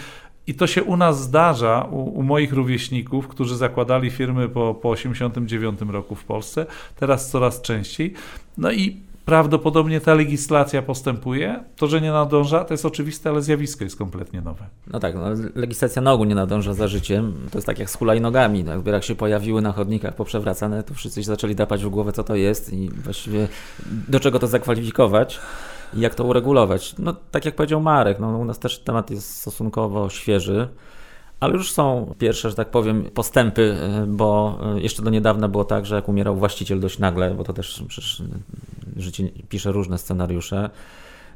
i 0.46 0.54
to 0.54 0.66
się 0.66 0.82
u 0.82 0.96
nas 0.96 1.22
zdarza, 1.22 1.86
u, 1.90 2.18
u, 2.18 2.22
moich 2.22 2.52
rówieśników, 2.52 3.28
którzy 3.28 3.56
zakładali 3.56 4.10
firmy 4.10 4.48
po, 4.48 4.74
po 4.74 4.90
89 4.90 5.80
roku 5.88 6.14
w 6.14 6.24
Polsce, 6.24 6.66
teraz 6.96 7.30
coraz 7.30 7.62
częściej. 7.62 8.14
No 8.58 8.72
i 8.72 8.96
prawdopodobnie 9.24 10.00
ta 10.00 10.14
legislacja 10.14 10.82
postępuje. 10.82 11.64
To, 11.76 11.86
że 11.86 12.00
nie 12.00 12.12
nadąża, 12.12 12.64
to 12.64 12.74
jest 12.74 12.86
oczywiste, 12.86 13.30
ale 13.30 13.42
zjawisko 13.42 13.84
jest 13.84 13.96
kompletnie 13.96 14.40
nowe. 14.40 14.66
No 14.86 15.00
tak, 15.00 15.14
no, 15.14 15.22
legislacja 15.54 16.02
na 16.02 16.12
ogół 16.12 16.26
nie 16.26 16.34
nadąża 16.34 16.74
za 16.74 16.88
życiem. 16.88 17.34
To 17.50 17.58
jest 17.58 17.66
tak 17.66 17.78
jak 17.78 17.90
z 17.90 17.94
hulajnogami. 17.94 18.64
Tak? 18.64 18.86
Jak 18.86 19.04
się 19.04 19.14
pojawiły 19.14 19.62
na 19.62 19.72
chodnikach 19.72 20.14
poprzewracane, 20.14 20.82
to 20.82 20.94
wszyscy 20.94 21.22
się 21.22 21.26
zaczęli 21.26 21.54
dapać 21.54 21.84
w 21.84 21.88
głowę, 21.88 22.12
co 22.12 22.24
to 22.24 22.34
jest 22.34 22.72
i 22.72 22.90
właściwie 22.90 23.48
do 24.08 24.20
czego 24.20 24.38
to 24.38 24.46
zakwalifikować 24.46 25.40
i 25.94 26.00
jak 26.00 26.14
to 26.14 26.24
uregulować. 26.24 26.94
No 26.98 27.16
tak 27.30 27.44
jak 27.44 27.54
powiedział 27.54 27.80
Marek, 27.80 28.18
no, 28.20 28.38
u 28.38 28.44
nas 28.44 28.58
też 28.58 28.78
temat 28.78 29.10
jest 29.10 29.36
stosunkowo 29.36 30.10
świeży. 30.10 30.68
Ale 31.44 31.54
już 31.54 31.72
są 31.72 32.14
pierwsze, 32.18 32.50
że 32.50 32.56
tak 32.56 32.70
powiem, 32.70 33.04
postępy, 33.04 33.76
e, 33.80 34.06
bo 34.06 34.58
e, 34.76 34.80
jeszcze 34.80 35.02
do 35.02 35.10
niedawna 35.10 35.48
było 35.48 35.64
tak, 35.64 35.86
że 35.86 35.94
jak 35.94 36.08
umierał 36.08 36.36
właściciel 36.36 36.80
dość 36.80 36.98
nagle, 36.98 37.34
bo 37.34 37.44
to 37.44 37.52
też 37.52 37.84
przecież 37.88 38.22
życie 38.96 39.28
pisze 39.48 39.72
różne 39.72 39.98
scenariusze, 39.98 40.70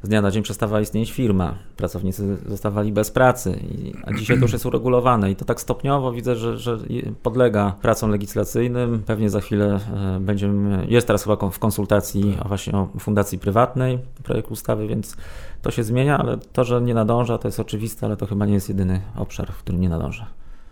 z 0.03 0.09
dnia 0.09 0.21
na 0.21 0.31
dzień 0.31 0.43
przestawała 0.43 0.81
istnieć 0.81 1.11
firma, 1.11 1.55
pracownicy 1.77 2.37
zostawali 2.47 2.91
bez 2.91 3.11
pracy, 3.11 3.59
a 4.03 4.13
dzisiaj 4.13 4.37
to 4.37 4.41
już 4.41 4.53
jest 4.53 4.65
uregulowane 4.65 5.31
i 5.31 5.35
to 5.35 5.45
tak 5.45 5.61
stopniowo 5.61 6.11
widzę, 6.11 6.35
że, 6.35 6.57
że 6.57 6.77
podlega 7.23 7.75
pracom 7.81 8.11
legislacyjnym. 8.11 9.03
Pewnie 9.05 9.29
za 9.29 9.41
chwilę 9.41 9.79
e, 9.95 10.19
będziemy, 10.19 10.87
jest 10.89 11.07
teraz 11.07 11.23
chyba 11.23 11.49
w 11.49 11.59
konsultacji 11.59 12.37
właśnie 12.47 12.73
o 12.73 12.89
fundacji 12.99 13.39
prywatnej 13.39 13.99
projekt 14.23 14.51
ustawy, 14.51 14.87
więc 14.87 15.17
to 15.61 15.71
się 15.71 15.83
zmienia, 15.83 16.17
ale 16.17 16.37
to, 16.37 16.63
że 16.63 16.81
nie 16.81 16.93
nadąża, 16.93 17.37
to 17.37 17.47
jest 17.47 17.59
oczywiste, 17.59 18.05
ale 18.05 18.17
to 18.17 18.25
chyba 18.25 18.45
nie 18.45 18.53
jest 18.53 18.69
jedyny 18.69 19.01
obszar, 19.15 19.51
w 19.51 19.57
którym 19.57 19.81
nie 19.81 19.89
nadąża. 19.89 20.27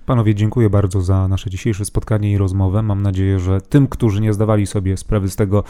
Panowie, 0.06 0.36
dziękuję 0.36 0.70
bardzo 0.70 1.02
za 1.02 1.28
nasze 1.28 1.50
dzisiejsze 1.50 1.86
spotkanie 1.86 2.32
i 2.32 2.38
rozmowę. 2.38 2.82
Mam 2.82 3.02
nadzieję, 3.02 3.40
że 3.40 3.62
tym, 3.62 3.88
którzy 3.88 4.22
nie 4.22 4.34
zdawali 4.34 4.68
sobie 4.68 4.98
sprawy 4.98 5.30
z 5.30 5.36
tego, 5.36 5.64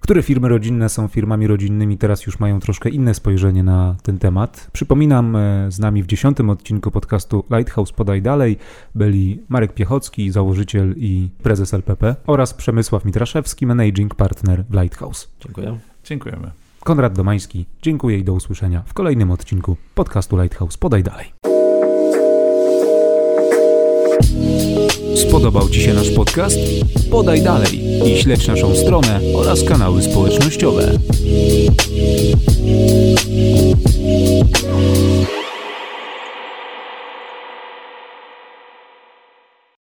które 0.00 0.22
firmy 0.22 0.48
rodzinne 0.48 0.88
są 0.88 1.08
firmami 1.08 1.46
rodzinnymi, 1.46 1.98
teraz 1.98 2.26
już 2.26 2.40
mają 2.40 2.60
troszkę 2.60 2.88
inne 2.90 3.14
spojrzenie 3.14 3.62
na 3.62 3.96
ten 4.02 4.18
temat. 4.18 4.70
Przypominam, 4.72 5.36
e, 5.36 5.72
z 5.72 5.78
nami 5.78 6.02
w 6.02 6.06
dziesiątym 6.06 6.50
odcinku 6.50 6.90
podcastu 6.90 7.44
Lighthouse 7.50 7.92
Podaj 7.92 8.22
Dalej 8.22 8.58
byli 8.94 9.42
Marek 9.48 9.74
Piechocki, 9.74 10.30
założyciel 10.30 10.94
i 10.96 11.30
prezes 11.42 11.74
LPP 11.74 12.16
oraz 12.26 12.54
Przemysław 12.54 13.04
Mitraszewski, 13.04 13.66
managing 13.66 14.14
partner 14.14 14.64
w 14.70 14.74
Lighthouse. 14.74 15.28
Dziękuję. 15.40 15.78
Dziękujemy. 16.04 16.50
Konrad 16.84 17.14
Domański, 17.14 17.66
dziękuję 17.82 18.18
i 18.18 18.24
do 18.24 18.32
usłyszenia 18.32 18.82
w 18.86 18.94
kolejnym 18.94 19.30
odcinku 19.30 19.76
podcastu 19.94 20.42
Lighthouse 20.42 20.76
Podaj 20.76 21.02
Dalej. 21.02 21.55
Spodobał 25.16 25.68
Ci 25.68 25.82
się 25.82 25.94
nasz 25.94 26.10
podcast? 26.10 26.58
Podaj 27.10 27.42
dalej 27.42 27.80
i 28.06 28.22
śledź 28.22 28.46
naszą 28.46 28.76
stronę 28.76 29.20
oraz 29.34 29.64
kanały 29.64 30.02
społecznościowe. 30.02 30.98